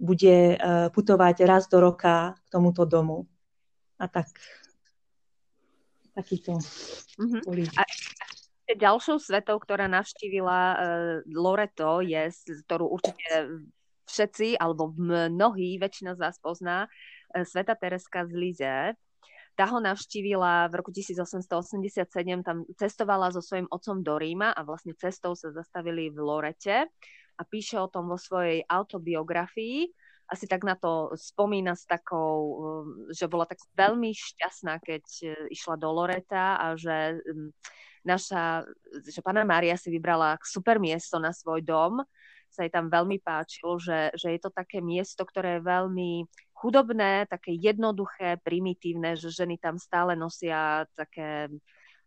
bude 0.00 0.56
eh, 0.56 0.88
putovať 0.90 1.36
raz 1.46 1.68
do 1.68 1.80
roka 1.80 2.34
k 2.34 2.46
tomuto 2.50 2.84
domu. 2.84 3.28
A 3.98 4.10
tak 4.10 4.28
takýto 6.12 6.58
mm-hmm. 6.58 7.42
boli. 7.46 7.64
A 7.76 7.82
ďalšou 8.72 9.20
svetou, 9.20 9.60
ktorá 9.60 9.84
navštívila 9.88 10.60
uh, 10.72 10.78
Loreto, 11.28 12.00
je, 12.00 12.32
ktorú 12.64 12.88
určite 12.88 13.60
všetci, 14.08 14.56
alebo 14.56 14.92
mnohí, 14.96 15.76
väčšina 15.76 16.16
z 16.16 16.20
vás 16.20 16.36
pozná, 16.40 16.88
uh, 16.88 17.44
Sveta 17.44 17.76
Tereska 17.76 18.24
z 18.28 18.32
Lize. 18.32 18.76
Tá 19.52 19.68
ho 19.68 19.84
navštívila 19.84 20.72
v 20.72 20.80
roku 20.80 20.88
1887, 20.88 22.08
tam 22.40 22.64
cestovala 22.80 23.28
so 23.28 23.44
svojím 23.44 23.68
otcom 23.68 24.00
do 24.00 24.16
Ríma 24.16 24.56
a 24.56 24.64
vlastne 24.64 24.96
cestou 24.96 25.36
sa 25.36 25.52
zastavili 25.52 26.08
v 26.08 26.18
Lorete 26.24 26.88
a 27.38 27.42
píše 27.44 27.80
o 27.80 27.88
tom 27.88 28.08
vo 28.08 28.18
svojej 28.18 28.64
autobiografii. 28.68 29.88
asi 30.32 30.48
tak 30.48 30.64
na 30.64 30.72
to 30.78 31.12
spomína 31.12 31.76
s 31.76 31.84
takou, 31.84 32.56
že 33.12 33.28
bola 33.28 33.44
tak 33.44 33.60
veľmi 33.76 34.16
šťastná, 34.16 34.80
keď 34.80 35.04
išla 35.52 35.76
do 35.76 35.92
Loreta 35.92 36.56
a 36.56 36.72
že 36.72 37.20
naša, 38.00 38.66
že 39.04 39.20
pána 39.20 39.44
Mária 39.44 39.76
si 39.76 39.92
vybrala 39.92 40.40
super 40.42 40.80
miesto 40.80 41.20
na 41.20 41.36
svoj 41.36 41.60
dom, 41.62 42.00
sa 42.52 42.68
jej 42.68 42.72
tam 42.72 42.92
veľmi 42.92 43.20
páčilo, 43.24 43.80
že, 43.80 44.12
že 44.12 44.36
je 44.36 44.40
to 44.40 44.52
také 44.52 44.84
miesto, 44.84 45.24
ktoré 45.24 45.56
je 45.58 45.68
veľmi 45.68 46.10
chudobné, 46.52 47.24
také 47.26 47.56
jednoduché, 47.56 48.36
primitívne, 48.44 49.16
že 49.16 49.32
ženy 49.32 49.56
tam 49.56 49.80
stále 49.80 50.12
nosia 50.12 50.84
také 50.92 51.48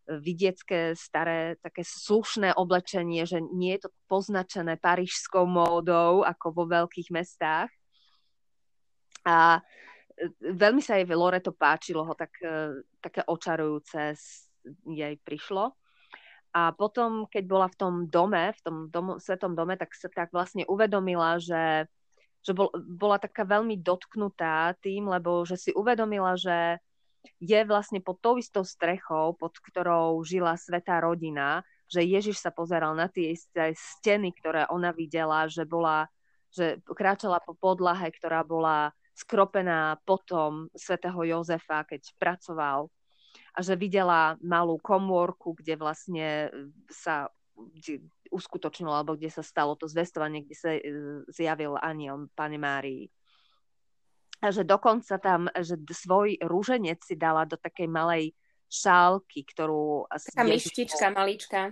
vidiecké, 0.05 0.93
staré, 0.93 1.57
také 1.61 1.81
slušné 1.81 2.53
oblečenie, 2.53 3.25
že 3.25 3.41
nie 3.41 3.77
je 3.77 3.89
to 3.89 3.89
poznačené 4.05 4.77
parížskou 4.77 5.49
módou, 5.49 6.21
ako 6.21 6.53
vo 6.53 6.63
veľkých 6.69 7.09
mestách. 7.09 7.73
A 9.25 9.57
e, 9.57 10.29
veľmi 10.53 10.81
sa 10.85 11.01
jej 11.01 11.09
Loreto 11.09 11.49
páčilo, 11.49 12.05
ho 12.05 12.13
tak, 12.13 12.37
e, 12.45 12.85
také 13.01 13.25
očarujúce 13.25 14.13
jej 14.85 15.15
prišlo. 15.25 15.73
A 16.55 16.71
potom, 16.71 17.27
keď 17.27 17.43
bola 17.49 17.67
v 17.67 17.75
tom 17.75 17.93
dome, 18.07 18.53
v 18.55 18.61
tom 18.63 18.75
dom, 18.87 19.19
svetom 19.19 19.57
dome, 19.57 19.75
tak 19.75 19.91
sa 19.91 20.07
tak 20.07 20.31
vlastne 20.31 20.63
uvedomila, 20.69 21.35
že, 21.35 21.89
že 22.45 22.55
bol, 22.55 22.71
bola 22.77 23.19
taká 23.19 23.43
veľmi 23.43 23.81
dotknutá 23.83 24.71
tým, 24.79 25.11
lebo 25.11 25.43
že 25.43 25.59
si 25.59 25.75
uvedomila, 25.75 26.39
že 26.39 26.79
je 27.41 27.59
vlastne 27.65 27.99
pod 28.01 28.21
tou 28.21 28.37
istou 28.39 28.63
strechou, 28.65 29.35
pod 29.37 29.57
ktorou 29.59 30.21
žila 30.25 30.55
svetá 30.55 31.01
rodina, 31.01 31.65
že 31.85 32.01
Ježiš 32.01 32.41
sa 32.41 32.49
pozeral 32.49 32.97
na 32.97 33.05
tie 33.05 33.33
isté 33.33 33.73
steny, 33.77 34.33
ktoré 34.33 34.65
ona 34.73 34.89
videla, 34.89 35.45
že 35.45 35.63
bola, 35.67 36.09
že 36.49 36.81
kráčala 36.85 37.37
po 37.41 37.53
podlahe, 37.53 38.09
ktorá 38.09 38.41
bola 38.41 38.89
skropená 39.15 40.01
potom 40.03 40.67
svätého 40.75 41.17
Jozefa, 41.23 41.87
keď 41.87 42.11
pracoval. 42.19 42.91
A 43.55 43.59
že 43.63 43.79
videla 43.79 44.35
malú 44.43 44.75
komórku, 44.79 45.55
kde 45.55 45.79
vlastne 45.79 46.51
sa 46.91 47.31
kde 47.55 48.03
uskutočnilo, 48.35 48.91
alebo 48.91 49.15
kde 49.15 49.31
sa 49.31 49.39
stalo 49.39 49.79
to 49.79 49.87
zvestovanie, 49.87 50.43
kde 50.43 50.55
sa 50.59 50.75
e, 50.75 50.81
zjavil 51.31 51.79
aniel 51.79 52.27
Pane 52.35 52.59
Márii 52.59 53.07
že 54.41 54.63
dokonca 54.67 55.15
tam, 55.17 55.47
že 55.53 55.79
svoj 55.79 56.39
rúženec 56.43 56.99
si 57.01 57.15
dala 57.15 57.47
do 57.47 57.55
takej 57.55 57.87
malej 57.87 58.33
šálky, 58.69 59.45
ktorú... 59.55 60.09
Taká 60.09 60.43
myštička 60.43 61.13
malička. 61.13 61.71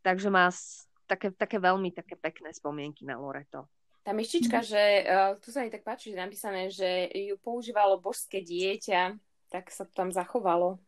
Takže 0.00 0.32
má 0.32 0.48
také, 1.04 1.34
také 1.34 1.58
veľmi 1.60 1.92
také 1.92 2.16
pekné 2.16 2.54
spomienky 2.54 3.04
na 3.04 3.20
Loreto. 3.20 3.68
Tá 4.00 4.16
myštička, 4.16 4.64
mm. 4.64 4.66
že 4.66 4.82
uh, 5.04 5.32
tu 5.36 5.52
sa 5.52 5.60
mi 5.60 5.68
tak 5.68 5.84
páči, 5.84 6.14
že 6.14 6.16
napísané, 6.16 6.72
že 6.72 7.10
ju 7.12 7.36
používalo 7.36 8.00
božské 8.00 8.40
dieťa, 8.40 9.18
tak 9.52 9.68
sa 9.68 9.84
to 9.84 9.92
tam 9.92 10.08
zachovalo. 10.08 10.80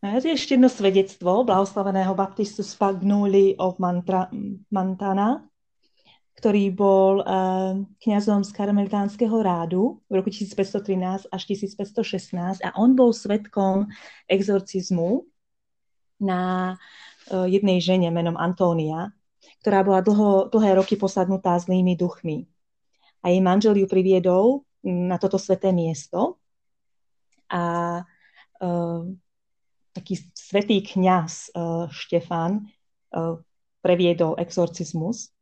No 0.00 0.06
ešte 0.16 0.56
jedno 0.56 0.72
svedectvo 0.72 1.44
blahoslaveného 1.44 2.16
baptistu 2.16 2.64
Spagnuli 2.64 3.60
of 3.60 3.76
Mantra, 3.76 4.32
Mantana, 4.72 5.44
ktorý 6.36 6.68
bol 6.68 7.24
uh, 7.24 7.80
kňazom 8.04 8.44
z 8.44 8.52
karmelitánskeho 8.52 9.40
rádu 9.40 10.04
v 10.12 10.20
roku 10.20 10.28
1513 10.28 11.32
až 11.32 11.42
1516 11.48 12.60
a 12.60 12.70
on 12.76 12.92
bol 12.92 13.16
svetkom 13.16 13.88
exorcizmu 14.28 15.24
na 16.20 16.76
uh, 17.32 17.48
jednej 17.48 17.80
žene 17.80 18.12
menom 18.12 18.36
Antónia, 18.36 19.16
ktorá 19.64 19.80
bola 19.80 20.04
dlho, 20.04 20.52
dlhé 20.52 20.76
roky 20.76 21.00
posadnutá 21.00 21.56
zlými 21.56 21.96
duchmi. 21.96 22.44
A 23.24 23.32
jej 23.32 23.40
manžel 23.40 23.80
ju 23.80 23.88
priviedol 23.88 24.68
na 24.84 25.16
toto 25.16 25.40
sveté 25.40 25.72
miesto 25.72 26.36
a 27.48 28.04
uh, 28.60 29.02
taký 29.96 30.20
svetý 30.36 30.84
kňaz 30.84 31.56
uh, 31.56 31.88
Štefan 31.88 32.68
uh, 33.16 33.40
previedol 33.80 34.36
exorcizmus 34.36 35.32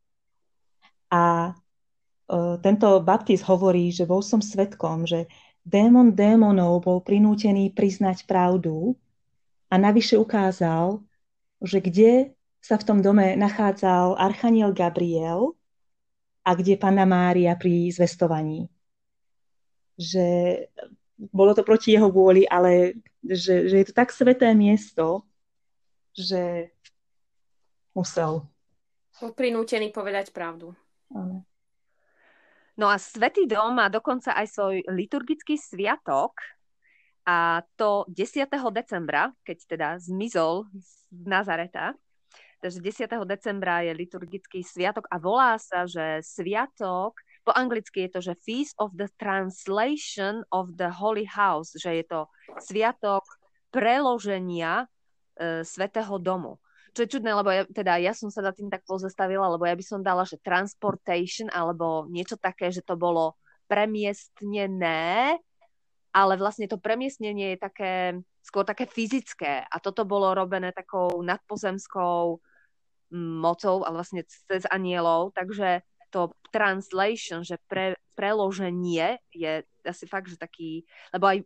a 1.11 1.53
uh, 1.53 2.55
tento 2.61 2.99
baptist 3.01 3.45
hovorí, 3.45 3.93
že 3.93 4.05
bol 4.05 4.25
som 4.25 4.41
svetkom, 4.41 5.05
že 5.05 5.29
démon 5.65 6.13
démonov 6.13 6.85
bol 6.85 7.01
prinútený 7.01 7.73
priznať 7.73 8.29
pravdu 8.29 8.93
a 9.69 9.81
navyše 9.81 10.15
ukázal, 10.17 11.01
že 11.61 11.81
kde 11.81 12.11
sa 12.61 12.77
v 12.77 12.85
tom 12.85 12.99
dome 13.01 13.33
nachádzal 13.37 14.17
archaniel 14.17 14.73
Gabriel 14.73 15.57
a 16.45 16.53
kde 16.53 16.77
Panna 16.77 17.05
Mária 17.09 17.57
pri 17.57 17.89
zvestovaní. 17.89 18.69
Že 19.97 20.25
bolo 21.17 21.57
to 21.57 21.65
proti 21.65 21.97
jeho 21.97 22.09
vôli, 22.13 22.45
ale 22.45 23.01
že, 23.25 23.69
že 23.69 23.75
je 23.81 23.85
to 23.89 23.93
tak 23.93 24.13
sveté 24.13 24.53
miesto, 24.53 25.25
že 26.13 26.69
musel. 27.97 28.45
Bol 29.17 29.31
prinútený 29.33 29.89
povedať 29.89 30.29
pravdu. 30.29 30.75
No 32.75 32.91
a 32.91 32.99
Svetý 32.99 33.47
dom 33.47 33.79
má 33.79 33.87
dokonca 33.87 34.35
aj 34.35 34.47
svoj 34.51 34.75
liturgický 34.91 35.55
sviatok 35.55 36.35
a 37.23 37.63
to 37.79 38.03
10. 38.11 38.51
decembra, 38.69 39.31
keď 39.47 39.57
teda 39.65 39.89
zmizol 39.97 40.67
z 40.75 40.89
Nazareta. 41.09 41.95
Takže 42.59 42.83
10. 42.83 43.07
decembra 43.23 43.81
je 43.85 43.95
liturgický 43.95 44.59
sviatok 44.59 45.07
a 45.07 45.15
volá 45.21 45.55
sa, 45.55 45.87
že 45.87 46.19
sviatok, 46.19 47.15
po 47.45 47.53
anglicky 47.53 48.09
je 48.09 48.11
to, 48.11 48.19
že 48.25 48.41
Feast 48.41 48.75
of 48.81 48.91
the 48.97 49.07
Translation 49.21 50.41
of 50.49 50.73
the 50.75 50.89
Holy 50.89 51.29
House, 51.29 51.77
že 51.77 52.01
je 52.01 52.05
to 52.09 52.25
sviatok 52.57 53.21
preloženia 53.69 54.89
e, 55.37 55.61
Svetého 55.61 56.17
domu 56.17 56.57
čo 56.95 57.03
je 57.03 57.13
čudné, 57.19 57.35
lebo 57.35 57.51
ja, 57.51 57.67
teda 57.67 57.99
ja 57.99 58.15
som 58.15 58.31
sa 58.31 58.39
za 58.39 58.55
tým 58.55 58.71
tak 58.71 58.87
pozastavila, 58.87 59.51
lebo 59.51 59.67
ja 59.67 59.75
by 59.75 59.83
som 59.83 59.99
dala, 59.99 60.23
že 60.23 60.39
transportation 60.39 61.51
alebo 61.51 62.07
niečo 62.07 62.39
také, 62.39 62.71
že 62.71 62.79
to 62.79 62.95
bolo 62.95 63.35
premiestnené, 63.67 65.35
ale 66.15 66.33
vlastne 66.39 66.71
to 66.71 66.79
premiestnenie 66.79 67.53
je 67.53 67.59
také, 67.59 67.93
skôr 68.39 68.63
také 68.63 68.87
fyzické. 68.87 69.67
A 69.67 69.75
toto 69.83 70.07
bolo 70.07 70.31
robené 70.31 70.71
takou 70.71 71.19
nadpozemskou 71.19 72.39
mm, 73.11 73.35
mocou, 73.43 73.83
ale 73.83 73.99
vlastne 73.99 74.23
cez 74.23 74.63
anielov, 74.71 75.35
takže 75.35 75.83
to 76.15 76.31
translation, 76.47 77.43
že 77.43 77.59
pre, 77.67 77.99
preloženie 78.15 79.19
je 79.35 79.59
asi 79.83 80.07
fakt, 80.07 80.31
že 80.31 80.39
taký, 80.39 80.87
lebo 81.11 81.27
aj 81.27 81.43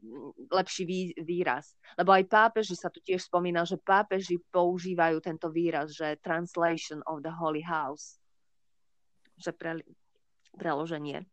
lepší 0.53 0.85
vý, 0.85 0.99
výraz. 1.25 1.73
Lebo 1.97 2.13
aj 2.13 2.29
pápeži 2.29 2.77
sa 2.77 2.93
tu 2.93 3.01
tiež 3.01 3.25
spomína, 3.25 3.65
že 3.65 3.81
pápeži 3.81 4.37
používajú 4.53 5.17
tento 5.25 5.49
výraz, 5.49 5.97
že 5.97 6.21
translation 6.21 7.01
of 7.09 7.25
the 7.25 7.33
Holy 7.33 7.65
House. 7.65 8.21
Že 9.41 9.51
pre, 9.57 9.71
preloženie. 10.53 11.25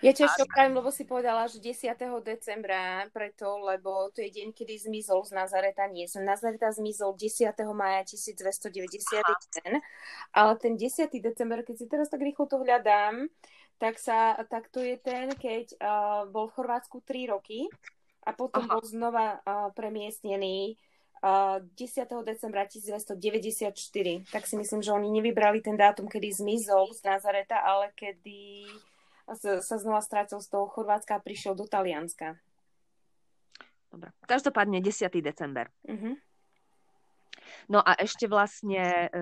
Ja 0.00 0.16
to 0.16 0.48
pravím, 0.48 0.80
lebo 0.80 0.88
si 0.88 1.04
povedala, 1.04 1.44
že 1.44 1.60
10. 1.60 1.92
decembra, 2.24 3.04
preto, 3.12 3.60
lebo 3.60 4.08
to 4.08 4.24
je 4.24 4.32
deň, 4.32 4.56
kedy 4.56 4.88
zmizol 4.88 5.20
z 5.28 5.36
Nazareta. 5.36 5.84
Nie, 5.92 6.08
z 6.08 6.24
Nazareta 6.24 6.72
zmizol 6.72 7.12
10. 7.12 7.52
maja 7.76 8.00
1291, 8.08 9.84
ale 10.32 10.52
ten 10.56 10.80
10. 10.80 11.12
december, 11.20 11.60
keď 11.60 11.76
si 11.76 11.86
teraz 11.88 12.08
tak 12.08 12.24
rýchlo 12.24 12.48
to 12.48 12.64
hľadám, 12.64 13.28
tak, 13.76 14.00
sa, 14.00 14.36
tak 14.48 14.68
to 14.72 14.80
je 14.80 14.96
ten, 15.00 15.32
keď 15.36 15.76
uh, 15.80 16.28
bol 16.28 16.48
v 16.48 16.56
Chorvátsku 16.56 17.00
3 17.04 17.32
roky 17.32 17.68
a 18.24 18.32
potom 18.32 18.64
Aha. 18.64 18.76
bol 18.76 18.84
znova 18.84 19.40
uh, 19.40 19.72
premiestnený 19.72 20.76
uh, 21.24 21.60
10. 21.76 22.08
decembra 22.24 22.68
1994. 22.68 23.12
Tak 24.28 24.44
si 24.44 24.54
myslím, 24.56 24.80
že 24.80 24.92
oni 24.92 25.08
nevybrali 25.12 25.64
ten 25.64 25.76
dátum, 25.76 26.08
kedy 26.08 26.28
zmizol 26.32 26.92
z 26.92 27.04
Nazareta, 27.04 27.60
ale 27.60 27.92
kedy 27.96 28.68
sa 29.38 29.76
znova 29.78 30.02
strátil 30.02 30.42
z 30.42 30.48
toho 30.50 30.66
Chorvátska 30.66 31.18
a 31.18 31.24
prišiel 31.24 31.54
do 31.54 31.68
Talianska. 31.68 32.38
Dobre. 33.90 34.14
Každopádne 34.26 34.78
10. 34.78 35.10
december. 35.18 35.66
Uh-huh. 35.82 36.14
No 37.66 37.82
a 37.82 37.98
ešte 37.98 38.30
vlastne 38.30 39.10
e, 39.10 39.18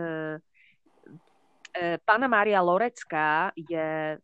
e, 1.73 1.97
Pána 2.05 2.29
Mária 2.29 2.61
Lorecká 2.61 3.57
je, 3.57 4.21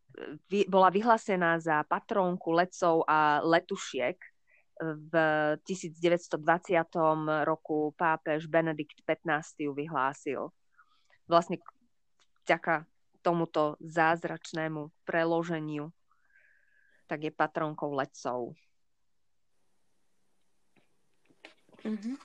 vy, 0.53 0.68
bola 0.68 0.93
vyhlásená 0.93 1.57
za 1.57 1.80
patrónku 1.89 2.53
letcov 2.53 3.09
a 3.09 3.41
letušiek 3.41 4.20
v 4.85 5.12
1920 5.64 6.35
roku 7.47 7.95
pápež 7.97 8.51
Benedikt 8.51 9.01
XV 9.07 9.70
ju 9.70 9.72
vyhlásil. 9.72 10.51
Vlastne 11.24 11.62
vďaka 12.45 12.85
tomuto 13.25 13.81
zázračnému 13.81 14.93
preloženiu, 15.09 15.89
tak 17.09 17.25
je 17.25 17.33
patronkou 17.33 17.97
letcov. 17.97 18.53
Mm-hmm. 21.85 22.16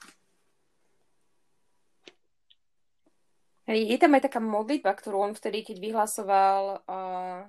Je 3.69 3.97
tam 4.01 4.17
aj 4.17 4.25
taká 4.25 4.41
modlitba, 4.41 4.97
ktorú 4.97 5.29
on 5.29 5.33
vtedy, 5.37 5.61
keď 5.61 5.77
vyhlasoval 5.77 6.81
uh, 6.89 7.45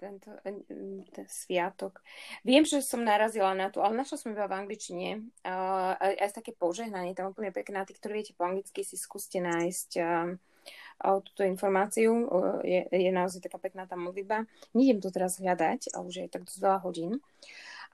tento 0.00 0.32
ten 1.12 1.26
sviatok. 1.28 2.00
Viem, 2.40 2.64
že 2.64 2.80
som 2.80 3.04
narazila 3.04 3.52
na 3.52 3.68
to, 3.68 3.84
ale 3.84 4.00
našla 4.00 4.16
som 4.16 4.32
iba 4.32 4.48
v 4.48 4.64
angličtine. 4.64 5.28
Uh, 5.44 5.92
aj, 5.98 6.14
aj 6.24 6.30
také 6.40 6.56
požehnanie, 6.56 7.12
tam 7.12 7.36
úplne 7.36 7.52
pekné. 7.52 7.84
Tí, 7.84 7.92
ktorí 7.92 8.22
viete 8.22 8.32
po 8.32 8.48
anglicky, 8.48 8.80
si 8.80 8.96
skúste 8.96 9.44
nájsť 9.44 9.90
uh, 10.00 10.40
túto 10.98 11.46
informáciu. 11.46 12.26
Je, 12.66 12.82
je 12.90 13.10
naozaj 13.14 13.46
taká 13.46 13.62
pekná 13.62 13.86
tá 13.86 13.94
modlitba. 13.94 14.50
Nejdem 14.74 14.98
to 14.98 15.14
teraz 15.14 15.38
hľadať, 15.38 15.94
a 15.94 16.02
už 16.02 16.26
je 16.26 16.26
tak 16.26 16.42
dosť 16.44 16.58
veľa 16.58 16.78
hodín. 16.82 17.12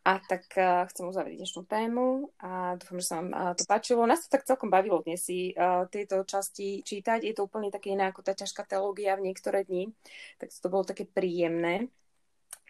A 0.04 0.20
tak 0.20 0.44
uh, 0.60 0.84
chcem 0.92 1.08
uzavrieť 1.08 1.40
dnešnú 1.40 1.64
tému 1.64 2.28
a 2.36 2.76
dúfam, 2.76 3.00
že 3.00 3.08
sa 3.08 3.24
vám 3.24 3.28
uh, 3.32 3.56
to 3.56 3.64
páčilo. 3.64 4.04
Nás 4.04 4.20
to 4.20 4.36
tak 4.36 4.44
celkom 4.44 4.68
bavilo 4.68 5.00
dnes 5.00 5.24
si 5.24 5.56
uh, 5.56 5.88
tieto 5.88 6.20
časti 6.28 6.84
čítať. 6.84 7.24
Je 7.24 7.32
to 7.32 7.48
úplne 7.48 7.72
také 7.72 7.96
iné 7.96 8.12
ako 8.12 8.20
tá 8.20 8.36
ťažká 8.36 8.68
teológia 8.68 9.16
v 9.16 9.32
niektoré 9.32 9.64
dni. 9.64 9.96
Tak 10.36 10.52
to 10.52 10.68
bolo 10.68 10.84
také 10.84 11.08
príjemné. 11.08 11.88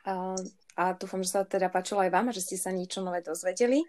Uh, 0.06 0.38
a 0.78 0.94
dúfam, 0.94 1.26
že 1.26 1.34
sa 1.34 1.42
teda 1.42 1.74
páčilo 1.74 2.06
aj 2.06 2.14
vám 2.14 2.30
a 2.30 2.36
že 2.38 2.38
ste 2.38 2.54
sa 2.54 2.70
niečo 2.70 3.02
nové 3.02 3.18
dozvedeli. 3.18 3.82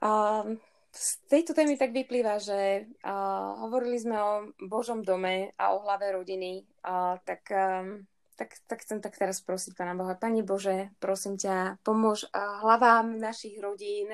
Uh, 0.00 0.56
z 0.96 1.08
tejto 1.28 1.52
témy 1.52 1.76
tak 1.76 1.92
vyplýva, 1.92 2.40
že 2.40 2.88
uh, 3.04 3.68
hovorili 3.68 4.00
sme 4.00 4.16
o 4.16 4.32
Božom 4.64 5.04
dome 5.04 5.52
a 5.60 5.76
o 5.76 5.84
hlave 5.84 6.16
rodiny, 6.16 6.64
uh, 6.88 7.20
tak 7.20 7.44
um, 7.52 8.08
tak, 8.36 8.52
tak 8.68 8.84
chcem 8.84 9.00
tak 9.00 9.16
teraz 9.16 9.40
prosiť 9.40 9.72
Pána 9.72 9.96
Boha. 9.96 10.12
Pane 10.12 10.44
Bože, 10.44 10.92
prosím 11.00 11.40
ťa, 11.40 11.80
pomôž 11.80 12.28
hlavám 12.36 13.16
našich 13.16 13.56
rodín, 13.56 14.12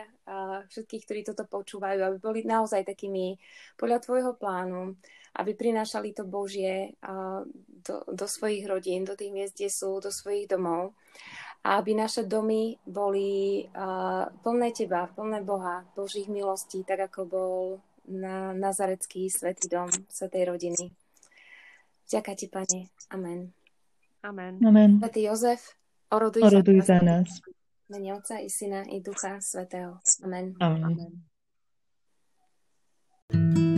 všetkých, 0.70 1.02
ktorí 1.02 1.20
toto 1.26 1.44
počúvajú, 1.50 1.98
aby 2.06 2.18
boli 2.22 2.40
naozaj 2.46 2.86
takými 2.86 3.34
podľa 3.74 3.98
Tvojho 3.98 4.32
plánu, 4.38 4.94
aby 5.42 5.58
prinášali 5.58 6.14
to 6.14 6.22
Božie 6.22 6.94
do, 7.82 8.06
do 8.06 8.26
svojich 8.30 8.62
rodín, 8.62 9.02
do 9.02 9.18
tých 9.18 9.34
miest, 9.34 9.58
kde 9.58 9.68
sú, 9.74 9.98
do 9.98 10.14
svojich 10.14 10.46
domov. 10.46 10.94
A 11.62 11.78
aby 11.78 11.94
naše 11.94 12.26
domy 12.26 12.74
boli 12.82 13.62
plné 14.42 14.68
Teba, 14.74 15.06
plné 15.06 15.46
Boha, 15.46 15.86
Božích 15.94 16.26
milostí, 16.26 16.82
tak 16.82 17.06
ako 17.06 17.20
bol 17.22 17.78
na 18.10 18.50
Nazarecký 18.50 19.30
svetý 19.30 19.70
dom, 19.70 19.86
svetej 20.10 20.50
rodiny. 20.50 20.90
Ďakujem 22.10 22.36
Ti, 22.36 22.46
Pane. 22.50 22.80
Amen. 23.14 23.54
Amen. 24.26 24.58
Amen. 24.58 24.98
Svetý 24.98 25.22
Jozef, 25.30 25.78
oroduj, 26.10 26.42
oroduj 26.42 26.82
za, 26.82 26.98
za 26.98 27.06
nás. 27.06 27.30
Mene 27.88 28.14
Otca 28.18 28.42
i 28.42 28.50
Syna 28.50 28.82
i 28.90 28.98
Ducha 28.98 29.38
Svetého. 29.38 30.02
Amen. 30.26 30.58
Amen. 30.58 30.82
Amen. 33.30 33.71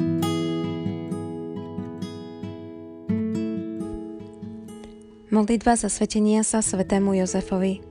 Modlitba 5.34 5.74
svetenia 5.74 6.46
sa 6.46 6.62
svetému 6.62 7.18
Jozefovi. 7.18 7.82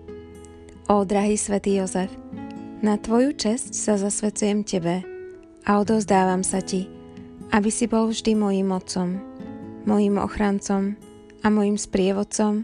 Ó, 0.88 1.04
drahý 1.04 1.36
svätý 1.36 1.76
Jozef, 1.76 2.08
na 2.80 2.96
Tvoju 2.96 3.36
česť 3.36 3.76
sa 3.76 4.00
zasvecujem 4.00 4.64
Tebe 4.64 5.04
a 5.68 5.76
odozdávam 5.76 6.40
sa 6.40 6.64
Ti, 6.64 6.88
aby 7.52 7.68
si 7.68 7.92
bol 7.92 8.08
vždy 8.08 8.40
mojim 8.40 8.72
otcom, 8.72 9.20
mojim 9.84 10.24
ochrancom, 10.24 10.96
a 11.44 11.52
mojim 11.52 11.76
sprievodcom 11.76 12.64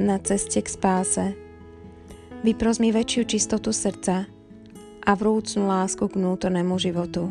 na 0.00 0.16
ceste 0.24 0.64
k 0.64 0.68
spáse. 0.72 1.36
Vypros 2.40 2.80
mi 2.80 2.88
väčšiu 2.88 3.28
čistotu 3.28 3.76
srdca 3.76 4.24
a 5.04 5.10
vrúcnú 5.12 5.68
lásku 5.68 6.08
k 6.08 6.16
vnútornému 6.16 6.80
životu. 6.80 7.28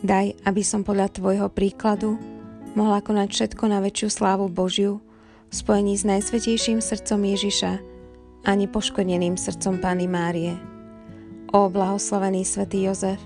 Daj, 0.00 0.40
aby 0.40 0.62
som 0.64 0.80
podľa 0.80 1.12
Tvojho 1.12 1.52
príkladu 1.52 2.16
mohla 2.72 3.04
konať 3.04 3.28
všetko 3.28 3.68
na 3.68 3.84
väčšiu 3.84 4.08
slávu 4.08 4.48
Božiu 4.48 5.04
spojení 5.56 5.96
s 5.96 6.04
najsvetejším 6.04 6.84
srdcom 6.84 7.24
Ježiša 7.24 7.72
a 8.44 8.50
nepoškodeným 8.52 9.40
srdcom 9.40 9.80
Pány 9.80 10.04
Márie. 10.04 10.52
O 11.56 11.72
blahoslavený 11.72 12.44
svätý 12.44 12.84
Jozef, 12.84 13.16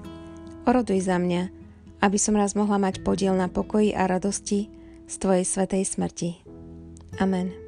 oroduj 0.63 1.11
za 1.11 1.19
mňa, 1.19 1.51
aby 1.99 2.19
som 2.23 2.39
raz 2.39 2.55
mohla 2.55 2.79
mať 2.79 3.03
podiel 3.03 3.35
na 3.35 3.51
pokoji 3.51 3.91
a 3.99 4.07
radosti, 4.07 4.71
z 5.11 5.15
Tvojej 5.19 5.43
svetej 5.43 5.83
smrti. 5.83 6.31
Amen. 7.19 7.60